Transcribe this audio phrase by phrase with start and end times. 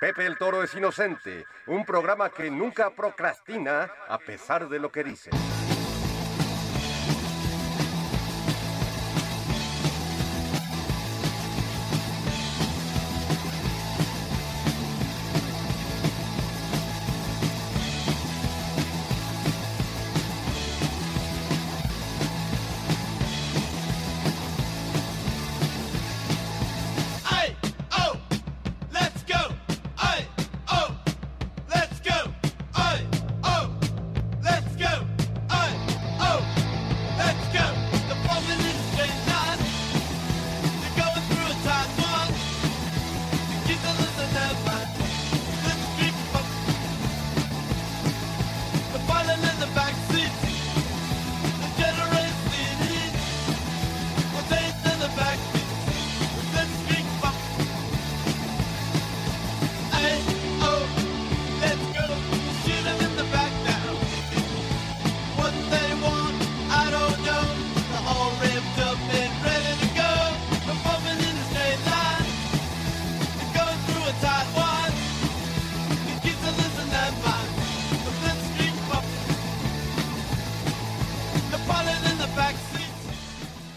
[0.00, 5.04] Pepe el Toro es Inocente, un programa que nunca procrastina a pesar de lo que
[5.04, 5.30] dice.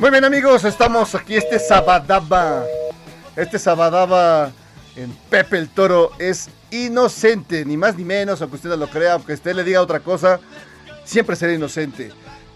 [0.07, 2.63] Muy bien amigos, estamos aquí este sabadaba.
[3.35, 4.53] Este sabadaba
[4.95, 9.33] en Pepe el Toro es inocente, ni más ni menos, aunque usted lo crea, aunque
[9.33, 10.39] usted le diga otra cosa,
[11.03, 12.13] siempre será inocente.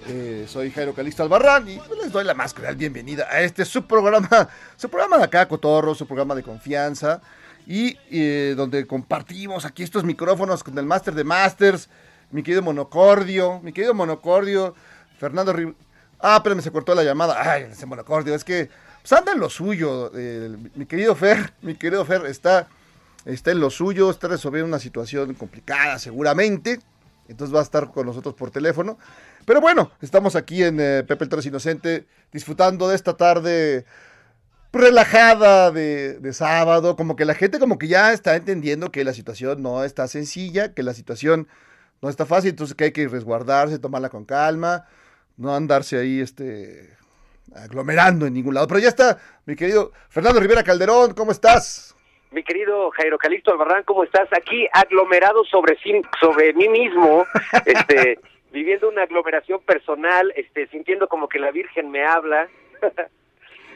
[0.08, 3.86] Eh, soy Jairo Calixto Albarrán y les doy la más cordial bienvenida a este su
[3.86, 4.48] programa,
[4.78, 7.22] su programa de acá, Cotorro, su programa de confianza
[7.68, 11.90] y eh, donde compartimos aquí estos micrófonos con el Master de Masters,
[12.32, 14.74] mi querido Monocordio, mi querido Monocordio,
[15.20, 15.76] Fernando Rib-
[16.22, 17.36] Ah, espérame, se cortó la llamada.
[17.40, 18.70] Ay, ese monocordio, es que
[19.02, 20.12] pues anda en lo suyo.
[20.16, 22.68] eh, mi querido Fer, mi querido Fer está,
[23.26, 26.80] está en lo suyo, está resolviendo una situación complicada seguramente.
[27.28, 28.98] Entonces va a estar con nosotros por teléfono.
[29.46, 33.86] Pero bueno, estamos aquí en eh, Pepe el Torres Inocente, disfrutando de esta tarde
[34.74, 36.96] relajada de, de sábado.
[36.96, 40.74] Como que la gente como que ya está entendiendo que la situación no está sencilla,
[40.74, 41.48] que la situación
[42.02, 44.86] no está fácil, entonces que hay que resguardarse, tomarla con calma
[45.38, 46.96] no andarse ahí este
[47.56, 48.68] aglomerando en ningún lado.
[48.68, 51.96] Pero ya está, mi querido Fernando Rivera Calderón, ¿cómo estás?
[52.32, 54.30] Mi querido Jairo Calixto Albarrán, ¿cómo estás?
[54.32, 57.26] Aquí aglomerado sobre sí, sobre mí mismo,
[57.66, 58.20] este,
[58.54, 62.48] viviendo una aglomeración personal, este, sintiendo como que la Virgen me habla.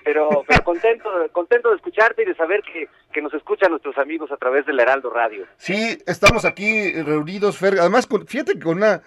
[0.03, 4.31] Pero, pero contento, contento de escucharte y de saber que, que nos escuchan nuestros amigos
[4.31, 5.47] a través del Heraldo Radio.
[5.57, 7.79] Sí, estamos aquí reunidos, Fer.
[7.79, 9.01] Además, con- fíjate que con una,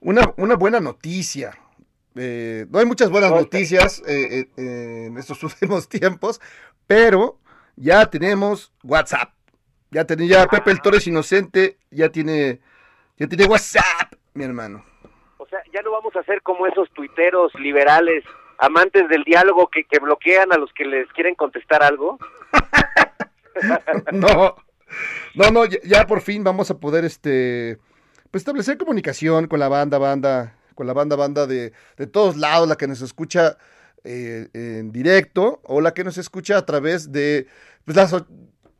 [0.00, 1.58] una, una buena noticia.
[2.16, 6.40] Eh, no hay muchas buenas noticias eh, eh, en estos últimos tiempos,
[6.86, 7.38] pero
[7.76, 9.32] ya tenemos WhatsApp.
[9.90, 12.60] Ya tiene, ya Pepe el Torres Inocente, ya tiene,
[13.16, 14.84] ya tiene WhatsApp, mi hermano.
[15.38, 18.24] O sea, ya no vamos a ser como esos tuiteros liberales,
[18.58, 22.18] amantes del diálogo que, que bloquean a los que les quieren contestar algo.
[24.12, 24.56] no,
[25.34, 27.78] no, no, ya, ya por fin vamos a poder este
[28.30, 32.68] pues establecer comunicación con la banda, banda, con la banda, banda de, de todos lados,
[32.68, 33.56] la que nos escucha
[34.04, 37.46] eh, en directo o la que nos escucha a través de
[37.84, 38.26] pues, las och-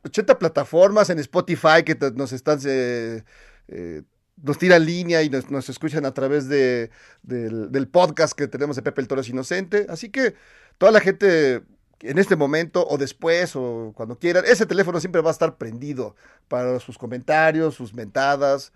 [0.03, 3.23] 80 plataformas en Spotify que nos están eh,
[3.69, 4.03] eh,
[4.43, 6.91] nos tiran línea y nos, nos escuchan a través de,
[7.23, 9.87] del, del podcast que tenemos de Pepe el Toro es Inocente.
[9.89, 10.35] Así que
[10.77, 11.63] toda la gente
[12.01, 16.15] en este momento o después o cuando quieran, ese teléfono siempre va a estar prendido
[16.49, 18.73] para sus comentarios, sus mentadas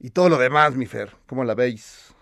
[0.00, 1.12] y todo lo demás, mi Fer.
[1.28, 2.15] ¿Cómo la veis?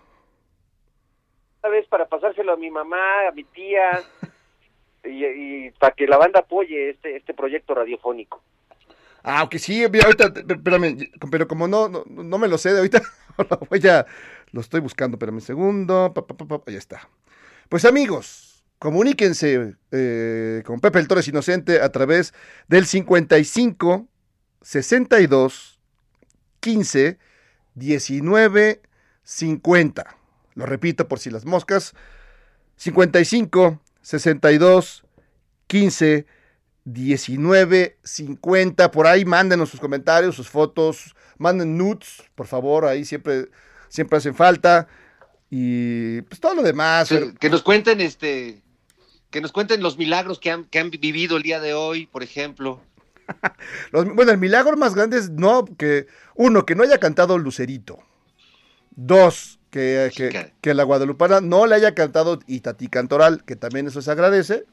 [1.69, 4.01] Vez para pasárselo a mi mamá, a mi tía,
[5.03, 8.41] y, para que la banda apoye este, este proyecto radiofónico.
[9.23, 12.77] Ah, aunque sí, mira, ahorita, espérame, pero como no, no, no me lo sé de
[12.77, 13.01] ahorita,
[13.49, 14.05] lo voy a,
[14.51, 17.09] lo estoy buscando, espérame un segundo, pa, pa, pa, ahí está.
[17.67, 22.33] Pues amigos, comuníquense eh, con Pepe el Torres Inocente a través
[22.67, 24.07] del 55
[24.61, 25.79] 62
[26.59, 27.17] 15
[27.73, 28.81] 19
[29.23, 30.24] 50.
[30.55, 31.93] Lo repito por si las moscas.
[32.77, 35.03] 55 62
[35.67, 36.25] 15
[36.85, 38.91] 19 50.
[38.91, 43.49] Por ahí mándenos sus comentarios, sus fotos, manden nudes, por favor, ahí siempre,
[43.89, 44.87] siempre hacen falta.
[45.49, 47.09] Y pues todo lo demás.
[47.09, 48.61] Que, que nos cuenten este
[49.31, 52.23] que nos cuenten los milagros que han, que han vivido el día de hoy, por
[52.23, 52.81] ejemplo.
[53.91, 57.99] Los- bueno, el milagro más grande es no que uno que no haya cantado Lucerito.
[58.91, 60.51] Dos, que, que, Chica.
[60.61, 64.63] que la guadalupana no le haya cantado Itatí Cantoral, que también eso se agradece.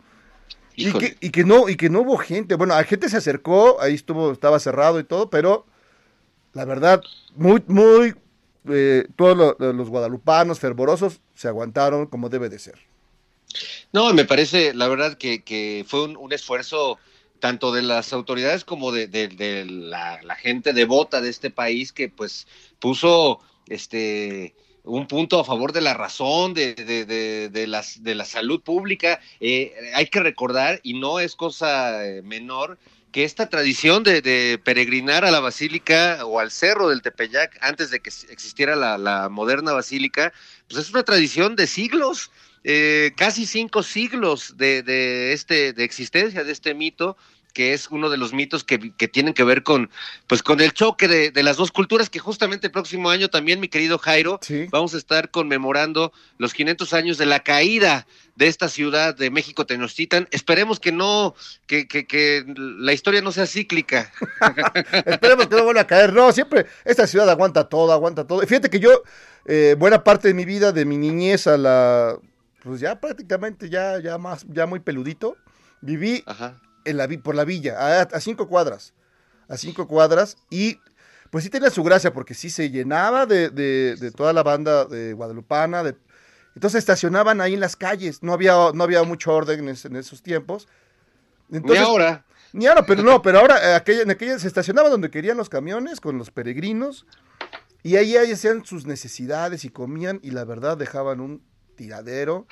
[0.76, 2.54] Y que, y que no, y que no hubo gente.
[2.54, 5.66] Bueno, la gente se acercó, ahí estuvo, estaba cerrado y todo, pero
[6.52, 7.02] la verdad,
[7.34, 8.14] muy, muy,
[8.68, 12.78] eh, todos lo- lo- los guadalupanos fervorosos se aguantaron como debe de ser.
[13.92, 16.98] No, me parece, la verdad, que, que fue un, un esfuerzo
[17.40, 21.92] tanto de las autoridades como de, de- de la, la gente devota de este país
[21.92, 22.46] que pues
[22.78, 24.54] puso este
[24.84, 28.60] un punto a favor de la razón, de, de, de, de las, de la salud
[28.60, 29.20] pública.
[29.40, 32.78] Eh, hay que recordar, y no es cosa eh, menor,
[33.12, 38.00] que esta tradición de, peregrinar a la basílica o al cerro del Tepeyac antes de
[38.00, 40.32] que existiera la, la moderna basílica,
[40.66, 42.30] pues es una tradición de siglos
[42.64, 47.16] eh, casi cinco siglos de, de este de existencia de este mito
[47.52, 49.90] que es uno de los mitos que, que tienen que ver con
[50.26, 53.60] pues con el choque de, de las dos culturas que justamente el próximo año también
[53.60, 54.66] mi querido Jairo Sí.
[54.70, 58.06] vamos a estar conmemorando los 500 años de la caída
[58.36, 61.34] de esta ciudad de México Tenochtitlan esperemos que no
[61.66, 64.10] que, que, que la historia no sea cíclica
[65.06, 66.12] Esperemos que no vuelva a caer.
[66.12, 68.40] No, siempre esta ciudad aguanta todo, aguanta todo.
[68.46, 69.02] Fíjate que yo,
[69.46, 72.16] eh, buena parte de mi vida, de mi niñez a la,
[72.62, 75.36] pues ya prácticamente ya, ya más, ya muy peludito,
[75.80, 76.56] viví Ajá.
[76.84, 78.94] En la, vi- por la villa, a, a cinco cuadras,
[79.48, 80.78] a cinco cuadras y
[81.30, 84.84] pues sí tenía su gracia porque sí se llenaba de, de- de toda la banda
[84.84, 85.96] de guadalupana, de,
[86.54, 89.96] entonces estacionaban ahí en las calles, no había, no había mucho orden en, es- en
[89.96, 90.68] esos tiempos.
[91.48, 92.24] Ni Entonces, ahora
[92.54, 95.48] ni ahora, pero no, pero ahora eh, aquella, en aquella se estacionaba donde querían los
[95.48, 97.06] camiones con los peregrinos
[97.82, 101.42] y ahí hacían sus necesidades y comían y la verdad dejaban un
[101.76, 102.46] tiradero.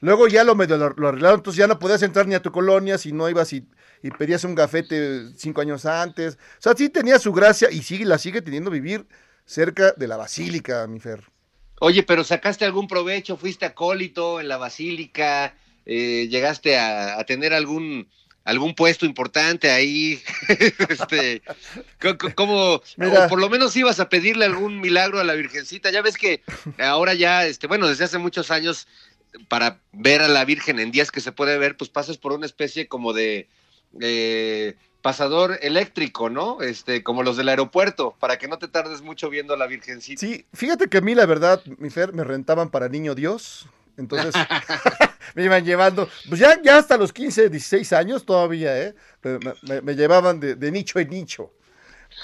[0.00, 2.50] Luego ya lo medio lo, lo arreglaron, entonces ya no podías entrar ni a tu
[2.52, 3.66] colonia si no ibas y,
[4.02, 6.34] y pedías un gafete cinco años antes.
[6.34, 9.06] O sea, sí tenía su gracia y sigue, la sigue teniendo vivir
[9.44, 11.22] cerca de la basílica, mi Fer.
[11.80, 15.54] Oye, pero sacaste algún provecho, fuiste acólito en la basílica,
[15.86, 18.08] eh, llegaste a, a tener algún
[18.42, 20.20] algún puesto importante ahí,
[20.88, 21.42] este,
[22.00, 23.26] co- co- ¿cómo, Mira.
[23.26, 25.90] o por lo menos ibas a pedirle algún milagro a la Virgencita?
[25.90, 26.42] Ya ves que
[26.78, 28.88] ahora ya, este, bueno, desde hace muchos años,
[29.48, 32.46] para ver a la Virgen en días que se puede ver, pues pasas por una
[32.46, 33.48] especie como de
[34.00, 36.60] eh, pasador eléctrico, ¿no?
[36.62, 40.20] Este, como los del aeropuerto, para que no te tardes mucho viendo a la Virgencita.
[40.20, 43.66] Sí, fíjate que a mí la verdad, mi Fer, me rentaban para niño Dios.
[43.96, 44.34] Entonces
[45.34, 48.94] me iban llevando, pues ya, ya hasta los 15, 16 años todavía, ¿eh?
[49.22, 51.52] Me, me- me llevaban de, de nicho en nicho.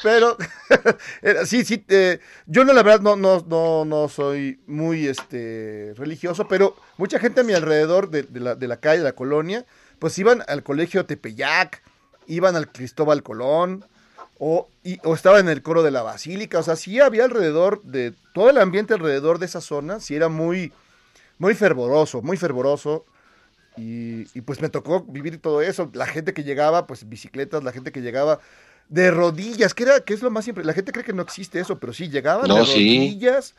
[0.02, 0.37] Pero,
[1.47, 6.47] sí, sí, eh, yo no, la verdad, no, no, no, no soy muy este, religioso,
[6.49, 9.64] pero mucha gente a mi alrededor de, de la, de la calle, de la colonia,
[9.99, 11.83] pues iban al colegio Tepeyac,
[12.26, 13.85] iban al Cristóbal Colón,
[14.38, 17.83] o, y- o estaba en el coro de la basílica, o sea, sí había alrededor
[17.83, 20.73] de, todo el ambiente alrededor de esa zona, sí era muy,
[21.38, 23.07] muy fervoroso, muy fervoroso,
[23.76, 27.73] y, y pues me tocó vivir todo eso, la gente que llegaba, pues bicicletas, la
[27.73, 28.40] gente que llegaba
[28.88, 31.61] de rodillas, que era, que es lo más siempre, la gente cree que no existe
[31.61, 32.97] eso, pero sí, llegaban No, de sí.
[32.97, 33.55] rodillas,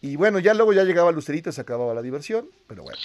[0.00, 2.98] y bueno, ya luego ya llegaba Lucerito y se acababa la diversión, pero bueno.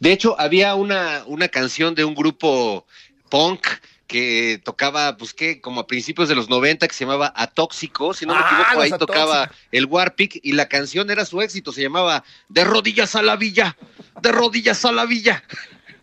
[0.00, 2.86] De hecho, había una, una canción de un grupo
[3.30, 3.66] punk
[4.06, 8.26] que tocaba, pues qué, como a principios de los 90, que se llamaba Atóxico, si
[8.26, 11.82] no me Ah, equivoco, ahí tocaba el Warpic y la canción era su éxito, se
[11.82, 13.76] llamaba De rodillas a la villa,
[14.20, 15.42] de rodillas a la villa.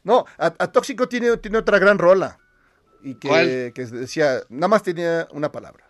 [0.04, 2.40] No, a, a Tóxico tiene, tiene otra gran rola.
[3.01, 5.89] Y que, que decía, nada más tenía una palabra.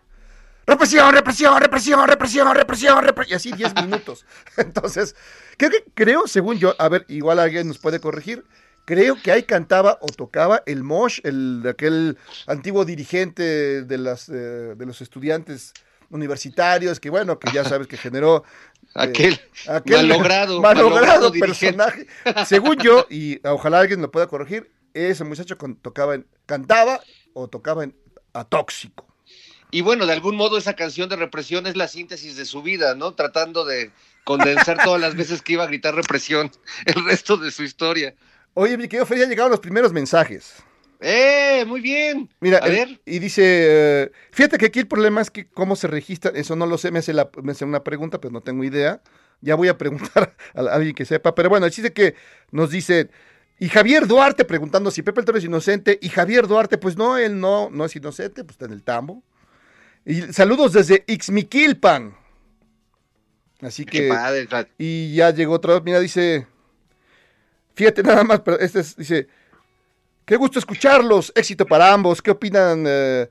[0.66, 3.32] Represión, represión, represión, represión, represión, represión.
[3.32, 4.24] Y así 10 minutos.
[4.56, 5.16] Entonces,
[5.56, 8.44] creo que, creo, según yo, a ver, igual alguien nos puede corregir.
[8.84, 14.32] Creo que ahí cantaba o tocaba el Mosh, el aquel antiguo dirigente de las eh,
[14.32, 15.74] de los estudiantes
[16.08, 18.42] universitarios, que bueno, que ya sabes que generó
[18.94, 21.76] Aquel, eh, malogrado, malogrado malogrado dirigente.
[21.76, 22.06] personaje.
[22.46, 27.00] Según yo, y ojalá alguien lo pueda corregir, ese muchacho con- tocaba en- cantaba
[27.34, 27.94] o tocaba en,
[28.32, 29.06] a tóxico.
[29.70, 32.94] Y bueno, de algún modo esa canción de represión es la síntesis de su vida,
[32.96, 33.14] ¿no?
[33.14, 33.92] Tratando de
[34.24, 36.50] condensar todas las veces que iba a gritar represión
[36.86, 38.14] el resto de su historia.
[38.54, 40.56] Oye, mi querido Fer, ya llegaron los primeros mensajes.
[41.00, 41.64] ¡Eh!
[41.66, 42.28] Muy bien.
[42.40, 43.00] Mira, a el- ver.
[43.06, 46.66] y dice, eh, fíjate que aquí el problema es que cómo se registra, eso no
[46.66, 49.00] lo sé, me hace, la- me hace una pregunta, pero no tengo idea.
[49.40, 52.16] Ya voy a preguntar a, a alguien que sepa, pero bueno, el chiste que
[52.50, 53.08] nos dice,
[53.60, 57.16] y Javier Duarte preguntando si Pepe el Toro es inocente, y Javier Duarte, pues no,
[57.16, 59.22] él no, no es inocente, pues está en el tambo.
[60.04, 62.16] Y saludos desde Ixmiquilpan.
[63.60, 64.08] Así Qué que...
[64.08, 64.48] padre.
[64.50, 66.46] la- Y ya llegó otra vez, mira, dice,
[67.74, 69.28] fíjate nada más, pero este es- dice,
[70.24, 73.28] qué gusto escucharlos, éxito para ambos, ¿qué opinan eh,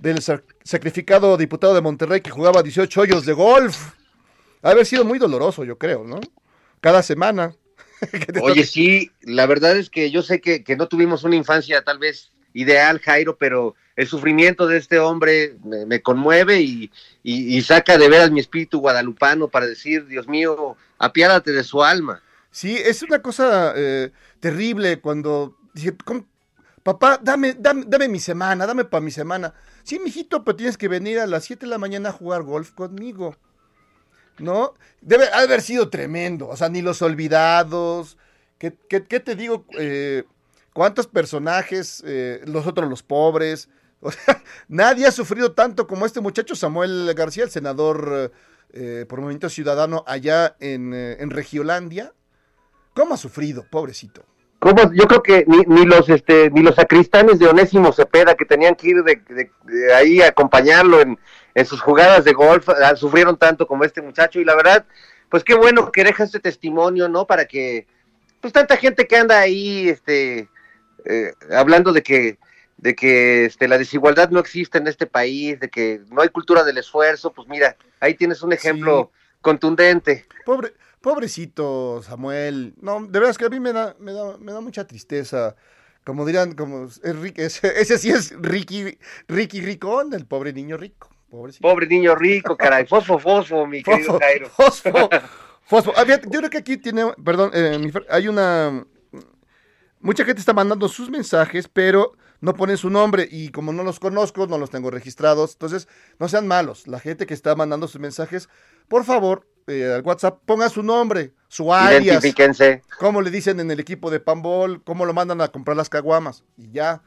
[0.00, 3.94] del sac- sacrificado diputado de Monterrey que jugaba 18 hoyos de golf?
[4.62, 6.20] Ha haber sido muy doloroso, yo creo, ¿no?
[6.80, 7.56] Cada semana.
[8.42, 11.98] Oye, sí, la verdad es que yo sé que, que no tuvimos una infancia tal
[11.98, 16.90] vez ideal, Jairo, pero el sufrimiento de este hombre me, me conmueve y,
[17.22, 21.82] y- y saca de veras mi espíritu guadalupano para decir, Dios mío, apiádate de su
[21.82, 22.22] alma.
[22.50, 26.26] Sí, es una cosa eh, terrible cuando dije, "¿Cómo?
[26.82, 29.54] papá, dame, dame, dame mi semana, dame para mi semana.
[29.84, 32.72] Sí, mijito, pero tienes que venir a las 7 de la mañana a jugar golf
[32.72, 33.36] conmigo.
[34.38, 34.74] ¿No?
[35.00, 36.48] Debe haber sido tremendo.
[36.48, 38.16] O sea, ni los olvidados.
[38.58, 39.64] ¿Qué, qué- te digo?
[39.78, 40.24] Eh,
[40.72, 42.02] ¿Cuántos personajes?
[42.06, 43.68] eh, los otros, los pobres.
[44.04, 48.32] O sea, nadie ha sufrido tanto como este muchacho Samuel García, el senador
[48.72, 52.12] eh, por Movimiento Ciudadano allá en, eh, en Regiolandia.
[52.94, 54.24] ¿Cómo ha sufrido, pobrecito?
[54.58, 54.92] ¿Cómo?
[54.92, 58.74] Yo creo que ni, ni los este ni los sacristanes de Onésimo Cepeda que tenían
[58.74, 61.16] que ir de, de- de ahí a acompañarlo en,
[61.54, 64.84] en sus jugadas de golf ah, sufrieron tanto como este muchacho y la verdad
[65.28, 67.86] pues qué bueno que deja este testimonio no para que
[68.40, 70.48] pues tanta gente que anda ahí este
[71.04, 72.38] eh, hablando de que
[72.76, 76.64] de que este la desigualdad no existe en este país de que no hay cultura
[76.64, 82.74] del esfuerzo pues mira ahí tienes un ejemplo contundente Pobre, pobrecito Samuel.
[82.80, 85.56] No, de veras que a mí me da, me da, me da mucha tristeza.
[86.04, 87.00] Como dirán, como es
[87.36, 91.10] ese, ese sí es Ricky, Ricky Ricón, el pobre niño rico.
[91.32, 91.66] Pobrecito.
[91.66, 94.90] pobre niño rico caray fosfo fosfo mi querido Jairo fosfo,
[95.64, 95.92] fosfo.
[95.96, 98.84] Ah, fíjate, yo creo que aquí tiene, perdón, eh, hay una,
[100.00, 102.12] mucha gente está mandando sus mensajes, pero
[102.42, 106.28] no ponen su nombre y como no los conozco, no los tengo registrados, entonces no
[106.28, 106.86] sean malos.
[106.86, 108.50] La gente que está mandando sus mensajes,
[108.88, 112.82] por favor, eh, al WhatsApp, ponga su nombre, su alias, Identifíquense.
[112.98, 116.44] cómo le dicen en el equipo de Pambol, cómo lo mandan a comprar las caguamas
[116.58, 117.00] y ya.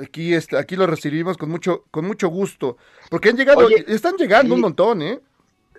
[0.00, 2.78] Aquí, este, aquí lo recibimos con mucho, con mucho gusto.
[3.10, 5.20] Porque han llegado, Oye, están llegando y- un montón, ¿eh?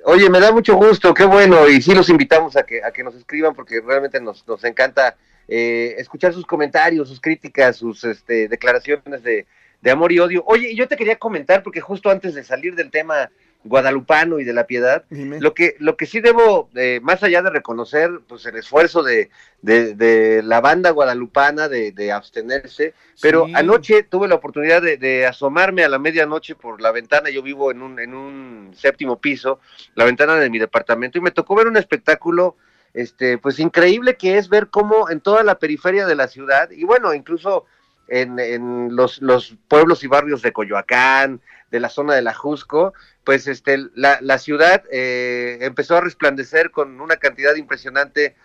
[0.05, 3.03] Oye, me da mucho gusto, qué bueno, y sí los invitamos a que, a que
[3.05, 5.15] nos escriban porque realmente nos, nos encanta
[5.47, 9.45] eh, escuchar sus comentarios, sus críticas, sus este, declaraciones de,
[9.81, 10.43] de amor y odio.
[10.45, 13.29] Oye, y yo te quería comentar, porque justo antes de salir del tema
[13.63, 15.39] guadalupano y de la piedad, Dime.
[15.39, 19.29] lo que, lo que sí debo, eh, más allá de reconocer pues el esfuerzo de,
[19.61, 23.53] de, de la banda guadalupana de, de abstenerse, pero Sí.
[23.55, 27.71] anoche tuve la oportunidad de, de asomarme a la medianoche por la ventana, yo vivo
[27.71, 29.59] en un, en un séptimo piso,
[29.95, 32.55] la ventana de mi departamento, y me tocó ver un espectáculo
[32.93, 36.83] este, pues increíble que es ver cómo en toda la periferia de la ciudad, y
[36.83, 37.65] bueno, incluso
[38.09, 41.39] en, en los, los pueblos y barrios de Coyoacán,
[41.73, 46.69] de la zona de la Jusco, pues este, la, la ciudad eh, empezó a resplandecer
[46.69, 48.35] con una cantidad impresionante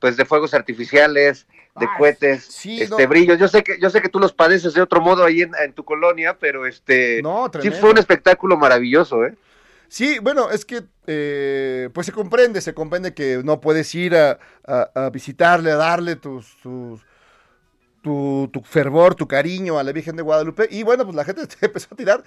[0.00, 1.46] pues de fuegos artificiales,
[1.78, 3.08] de Ah, cohetes, sí, este no.
[3.08, 3.38] brillos.
[3.38, 5.74] Yo sé que yo sé que tú los padeces de otro modo ahí en, en
[5.74, 9.34] tu colonia, pero este No, sí fue un espectáculo maravilloso, ¿eh?
[9.88, 14.38] Sí, bueno, es que eh, pues se comprende, se comprende que no puedes ir a,
[14.66, 17.00] a- a visitarle, a darle tus, tus-
[18.08, 20.66] tu, tu fervor, tu cariño a la Virgen de Guadalupe.
[20.70, 22.24] Y bueno, pues la gente te empezó a tirar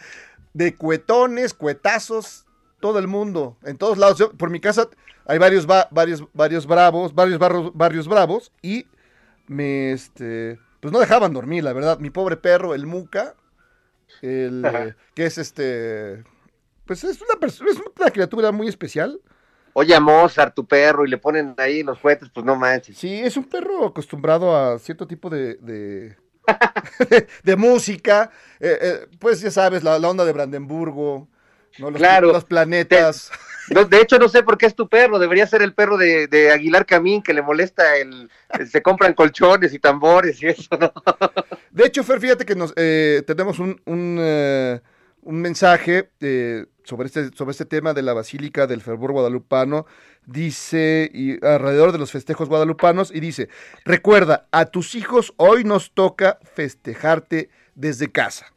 [0.54, 2.46] de cuetones, cuetazos,
[2.80, 4.18] todo el mundo, en todos lados.
[4.20, 4.88] Yo, por mi casa
[5.26, 8.86] hay varios, ba- varios, varios bravos, varios barrios, barrios bravos y
[9.48, 11.98] me, este, pues no dejaban dormir, la verdad.
[12.00, 13.36] Mi pobre perro, el Muca,
[14.22, 16.24] el, que es este,
[16.86, 19.20] pues es una persona, es una criatura muy especial.
[19.74, 22.98] Oye a Mozart, tu perro, y le ponen ahí los cohetes, pues no manches.
[22.98, 26.16] Sí, es un perro acostumbrado a cierto tipo de, de,
[27.44, 28.32] de música.
[28.60, 31.28] Eh, eh, pues ya sabes, la, la onda de Brandenburgo,
[31.78, 31.90] ¿no?
[31.90, 32.32] los, Claro.
[32.34, 33.32] los planetas.
[33.70, 36.28] No, de hecho, no sé por qué es tu perro, debería ser el perro de,
[36.28, 38.30] de Aguilar Camín, que le molesta el...
[38.70, 40.92] Se compran colchones y tambores y eso, ¿no?
[41.70, 44.82] De hecho, Fer, fíjate que nos eh, tenemos un, un, eh,
[45.24, 49.86] un mensaje eh, sobre, este, sobre este tema de la Basílica del Fervor Guadalupano.
[50.26, 53.50] Dice, y alrededor de los festejos guadalupanos, y dice,
[53.86, 58.54] recuerda, a tus hijos hoy nos toca festejarte desde casa.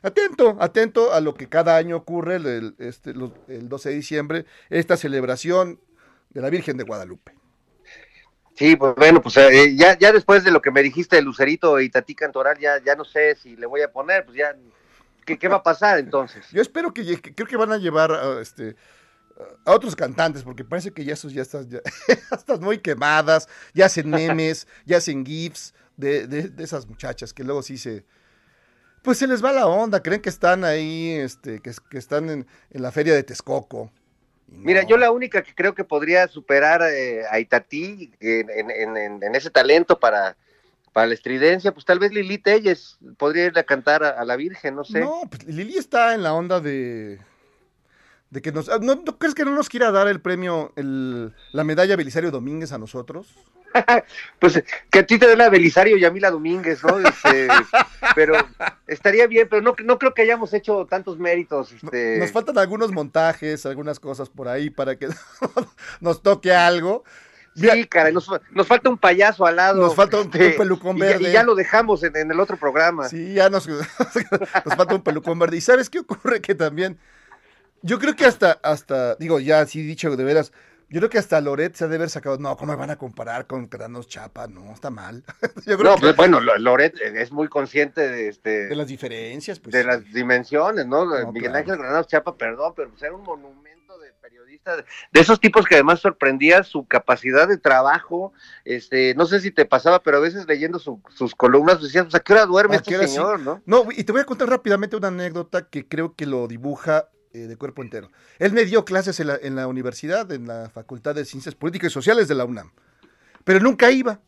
[0.00, 3.94] atento, atento a lo que cada año ocurre el, el- este, los- el 12 de
[3.94, 5.78] diciembre, esta celebración
[6.30, 7.34] de la Virgen de Guadalupe.
[8.54, 11.78] Sí, pues bueno, pues eh, ya, ya después de lo que me dijiste de Lucerito
[11.78, 14.56] y Tati Cantoral, ya, ya no sé si le voy a poner, pues ya,
[15.26, 16.46] ¿qué, qué va a pasar entonces?
[16.52, 18.76] Yo espero que, creo que van a llevar a, este,
[19.64, 21.80] a otros cantantes, porque parece que ya esos ya están, ya,
[22.32, 27.44] están muy quemadas, ya hacen memes, ya hacen gifs de, de- de esas muchachas que
[27.44, 28.04] luego sí se...
[29.02, 32.46] Pues se les va la onda, creen que están ahí, este, que, que están en,
[32.70, 33.92] en la feria de Texcoco.
[34.48, 39.50] Mira, yo la única que creo que podría superar eh, a Itatí en, en- ese
[39.50, 40.36] talento para,
[40.92, 44.34] para la estridencia, pues tal vez Lili Telles podría ir a cantar a, a la
[44.36, 45.00] Virgen, no sé.
[45.00, 47.20] No, pues Lili está en la onda de...
[48.36, 48.68] De que nos...
[48.68, 52.30] ah, ¿No, no crees que no nos quiera dar el premio, el, la medalla Belisario
[52.30, 53.28] Domínguez a nosotros?
[54.38, 56.98] Pues que a ti te dé la Belisario y a mí la Domínguez, ¿no?
[56.98, 57.48] Este,
[58.14, 58.34] pero
[58.86, 61.72] estaría bien, pero no, no creo que hayamos hecho tantos méritos.
[61.72, 65.08] Este, Nos faltan algunos montajes, algunas cosas por ahí para que
[66.00, 67.04] nos toque algo.
[67.54, 69.80] Mira, Sí, caray, nos, nos falta un payaso al lado.
[69.82, 71.28] Nos falta un- este, un pelucón y ya- verde.
[71.30, 73.08] Y ya, lo dejamos en, en el otro programa.
[73.08, 73.66] Sí, ya nos,
[74.64, 75.56] nos falta un pelucón verde.
[75.56, 76.40] ¿Y sabes qué ocurre?
[76.42, 76.98] Que también,
[77.86, 80.52] yo creo que hasta, hasta, digo, ya así dicho de veras,
[80.88, 82.96] yo creo que hasta Loret se ha de haber sacado, no, ¿cómo me van a
[82.96, 84.46] comparar con Cranos Chapa?
[84.46, 85.24] No, está mal.
[85.66, 88.86] yo creo No, que pues bueno, Lo- Loret es muy consciente de este de las
[88.86, 89.72] diferencias, pues.
[89.72, 89.86] de sí.
[89.86, 91.04] las dimensiones, ¿no?
[91.04, 91.58] No, Miguel claro.
[91.58, 95.64] Ángel Granados Chapa, perdón, pero pues era un monumento de periodista, de, de esos tipos
[95.66, 98.32] que además sorprendía su capacidad de trabajo,
[98.64, 102.14] este, no sé si te pasaba, pero a veces leyendo su- sus columnas decías, pues
[102.14, 103.14] a qué hora duerme ¿A este qué hora sí?
[103.14, 103.60] señor, ¿no?
[103.66, 107.46] No, y te voy a contar rápidamente una anécdota que creo que lo dibuja eh,
[107.46, 108.10] de cuerpo entero.
[108.38, 111.90] Él me dio clases en la, en la universidad, en la Facultad de Ciencias Políticas
[111.90, 112.72] y Sociales de la UNAM.
[113.44, 114.20] Pero nunca iba,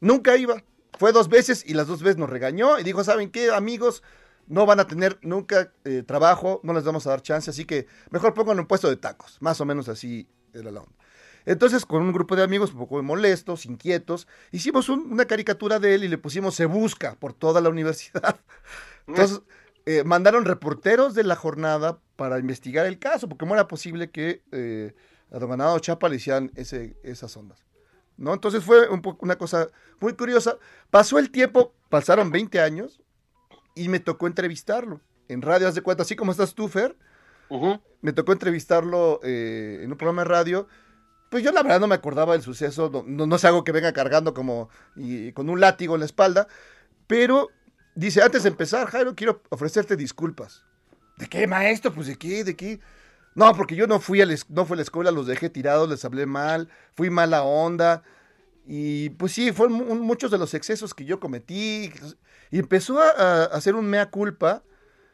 [0.00, 0.62] nunca iba.
[0.98, 4.02] Fue dos veces y las dos veces nos regañó y dijo, ¿saben qué, amigos?
[4.46, 7.86] No van a tener nunca eh, trabajo, no les vamos a dar chance, así que
[8.10, 9.38] mejor pongan un puesto de tacos.
[9.40, 10.94] Más o menos así era la onda.
[11.46, 15.94] Entonces, con un grupo de amigos un poco molestos, inquietos, hicimos un- una caricatura de
[15.94, 18.40] él y le pusimos Se Busca por toda la universidad.
[19.06, 19.42] Entonces,
[19.86, 24.42] eh, mandaron reporteros de la jornada para investigar el caso, porque cómo era posible que
[24.52, 24.94] eh,
[25.30, 27.64] a don Ganado Chapa le hicieran ese, esas ondas.
[28.16, 28.32] ¿no?
[28.32, 29.68] Entonces fue un una cosa
[30.00, 30.56] muy curiosa.
[30.90, 33.02] Pasó el tiempo, pasaron 20 años
[33.74, 36.96] y me tocó entrevistarlo en radio, haz de cuenta, así como estás tú, Fer,
[38.00, 40.68] me tocó entrevistarlo eh, en un programa de radio.
[41.30, 43.72] Pues yo la verdad no me acordaba del suceso, no, no, no es algo que
[43.72, 46.46] venga cargando como y, con un látigo en la espalda,
[47.06, 47.48] pero
[47.94, 50.64] dice, antes de empezar, Jairo, quiero ofrecerte disculpas.
[51.16, 51.92] ¿De qué, maestro?
[51.92, 52.80] Pues de qué, de qué.
[53.34, 55.88] No, porque yo no fui a la, no fui a la escuela, los dejé tirados,
[55.88, 58.02] les hablé mal, fui mala onda.
[58.66, 61.92] Y pues sí, fueron mu- muchos de los excesos que yo cometí.
[62.50, 64.62] Y empezó a, a hacer un mea culpa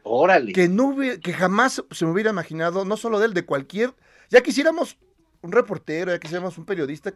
[0.03, 0.53] Órale.
[0.53, 3.93] que no hubiera- que jamás se me hubiera imaginado, no solo de él, de cualquier,
[4.29, 4.97] ya quisiéramos
[5.41, 7.13] un reportero, ya quisiéramos un periodista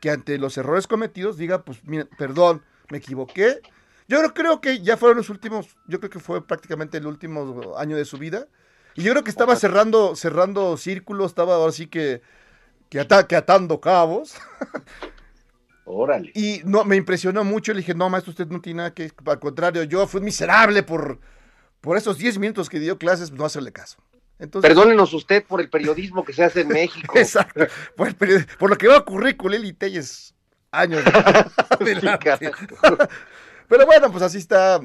[0.00, 3.60] que ante los errores cometidos diga, pues mira, perdón, me equivoqué.
[4.08, 7.96] Yo creo que ya fueron los últimos, yo creo que fue prácticamente el último año
[7.96, 8.46] de su vida.
[8.94, 12.22] Y yo creo que estaba cerrando, cerrando círculos, estaba ahora sí que,
[12.88, 14.34] que, ata- que atando cabos.
[15.84, 16.32] Órale.
[16.34, 17.72] Y no, me impresionó mucho.
[17.72, 19.12] Le dije, no, maestro, usted no tiene nada que.
[19.26, 21.20] Al contrario, yo fui miserable por,
[21.80, 23.98] por esos 10 minutos que dio clases, no hacerle caso.
[24.38, 27.14] Entonces, Perdónenos usted por el periodismo que se hace en México.
[27.18, 27.66] Exacto.
[27.96, 30.34] Por, el peri- por lo que va a ocurrir con Lili Telles
[30.72, 31.50] años carajo.
[33.68, 34.80] Pero bueno, pues así está.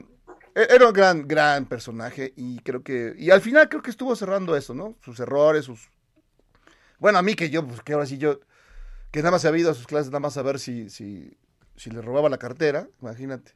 [0.56, 3.14] E- Era un gran, gran personaje y creo que.
[3.18, 4.96] Y al final creo que estuvo cerrando eso, ¿no?
[5.04, 5.90] Sus errores, sus.
[7.00, 8.40] Bueno, a mí que yo, pues que ahora sí yo.
[9.12, 11.38] Que nada más había ido a sus clases, nada más a ver si, si,
[11.78, 13.54] si le robaba la cartera, imagínate.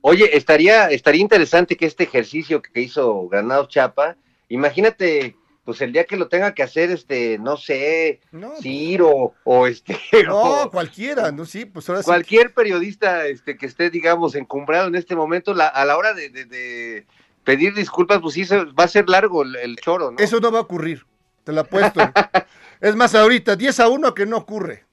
[0.00, 4.16] Oye, estaría, estaría interesante que este ejercicio que hizo Granados Chapa,
[4.48, 5.36] imagínate,
[5.68, 9.98] pues el día que lo tenga que hacer, este, no sé, No, Ciro o este,
[10.26, 11.44] no o cualquiera, ¿no?
[11.44, 12.06] Sí, pues ahora sí.
[12.06, 16.30] cualquier periodista este, que esté, digamos, encumbrado en este momento, la- a la hora de,
[16.30, 17.06] de- de
[17.44, 20.16] pedir disculpas, pues sí, se- va a ser largo el, el choro, ¿no?
[20.18, 21.04] Eso no va a ocurrir,
[21.44, 22.00] te lo apuesto.
[22.80, 24.86] es más, ahorita, 10 a 1 que no ocurre.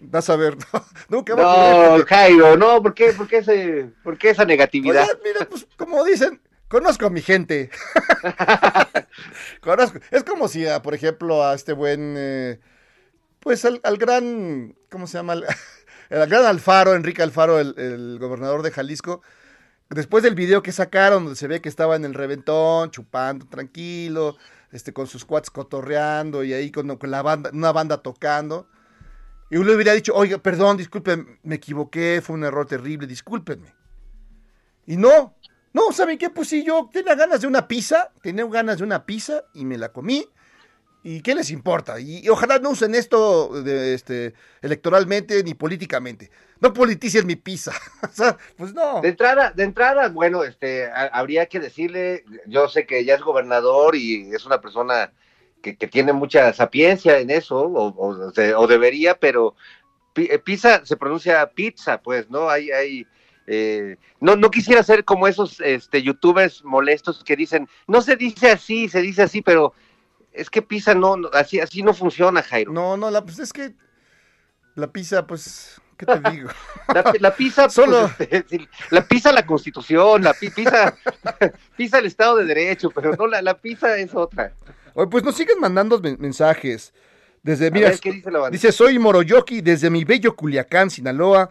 [0.00, 1.98] Vas a ver, no, nunca va a ocurrir.
[2.00, 5.02] No, Jairo, no, ¿por qué, por qué, ese, por qué esa negatividad?
[5.04, 6.40] Oye, mira, pues como dicen,
[6.72, 7.68] conozco a mi gente.
[9.60, 9.98] conozco.
[10.10, 12.60] Es como si, a, por ejemplo, a este buen, eh,
[13.40, 15.34] pues al, al gran, ¿cómo se llama?
[15.34, 15.44] El,
[16.08, 19.22] el gran Alfaro, Enrique Alfaro, el, gobernador de Jalisco,
[19.88, 24.36] después del video que sacaron, donde se ve que estaba en el reventón, chupando tranquilo,
[24.72, 28.66] este, con sus cuates cotorreando y ahí con, con la banda, una banda tocando.
[29.50, 33.74] Y uno le hubiera dicho, oiga, perdón, disculpen, me equivoqué, fue un error terrible, discúlpenme.
[34.86, 35.34] Y no,
[35.72, 36.30] no, ¿saben qué?
[36.30, 39.78] Pues sí, yo tenía ganas de una pizza, tenía ganas de una pizza y me
[39.78, 40.26] la comí.
[41.04, 41.98] ¿Y qué les importa?
[41.98, 46.30] Y, ojalá no usen esto de, este, electoralmente ni políticamente.
[46.60, 47.72] No politicen mi pizza.
[48.02, 49.00] o sea, pues no.
[49.00, 53.20] De entrada, de entrada, bueno, este, ha- habría que decirle, yo sé que ya es
[53.22, 55.12] gobernador y es una persona
[55.60, 59.54] que, tiene mucha sapiencia en eso, o, o, de- o debería, pero
[60.16, 62.48] eh, pizza se pronuncia pizza, pues, ¿no?
[62.48, 63.06] Hay, hay,
[63.54, 68.50] eh, no, no quisiera ser como esos este, youtubers molestos que dicen, no se dice
[68.50, 69.74] así, se dice así, pero
[70.32, 72.72] es que pizza no, no, así, así no funciona, Jairo.
[72.72, 73.74] No, no, la, pues es que
[74.74, 76.48] la pizza, pues, ¿qué te digo?
[76.94, 80.96] La, la pizza, pues, Solo- este, la pizza la constitución, la pi- pizza,
[81.76, 84.54] pizza el Estado de Derecho, pero no, la, la pizza es otra.
[84.94, 86.94] Oye, pues nos siguen mandando men- mensajes.
[87.42, 87.92] Desde, mira,
[88.50, 91.50] dice, soy Moroyoki desde mi bello Culiacán, Sinaloa.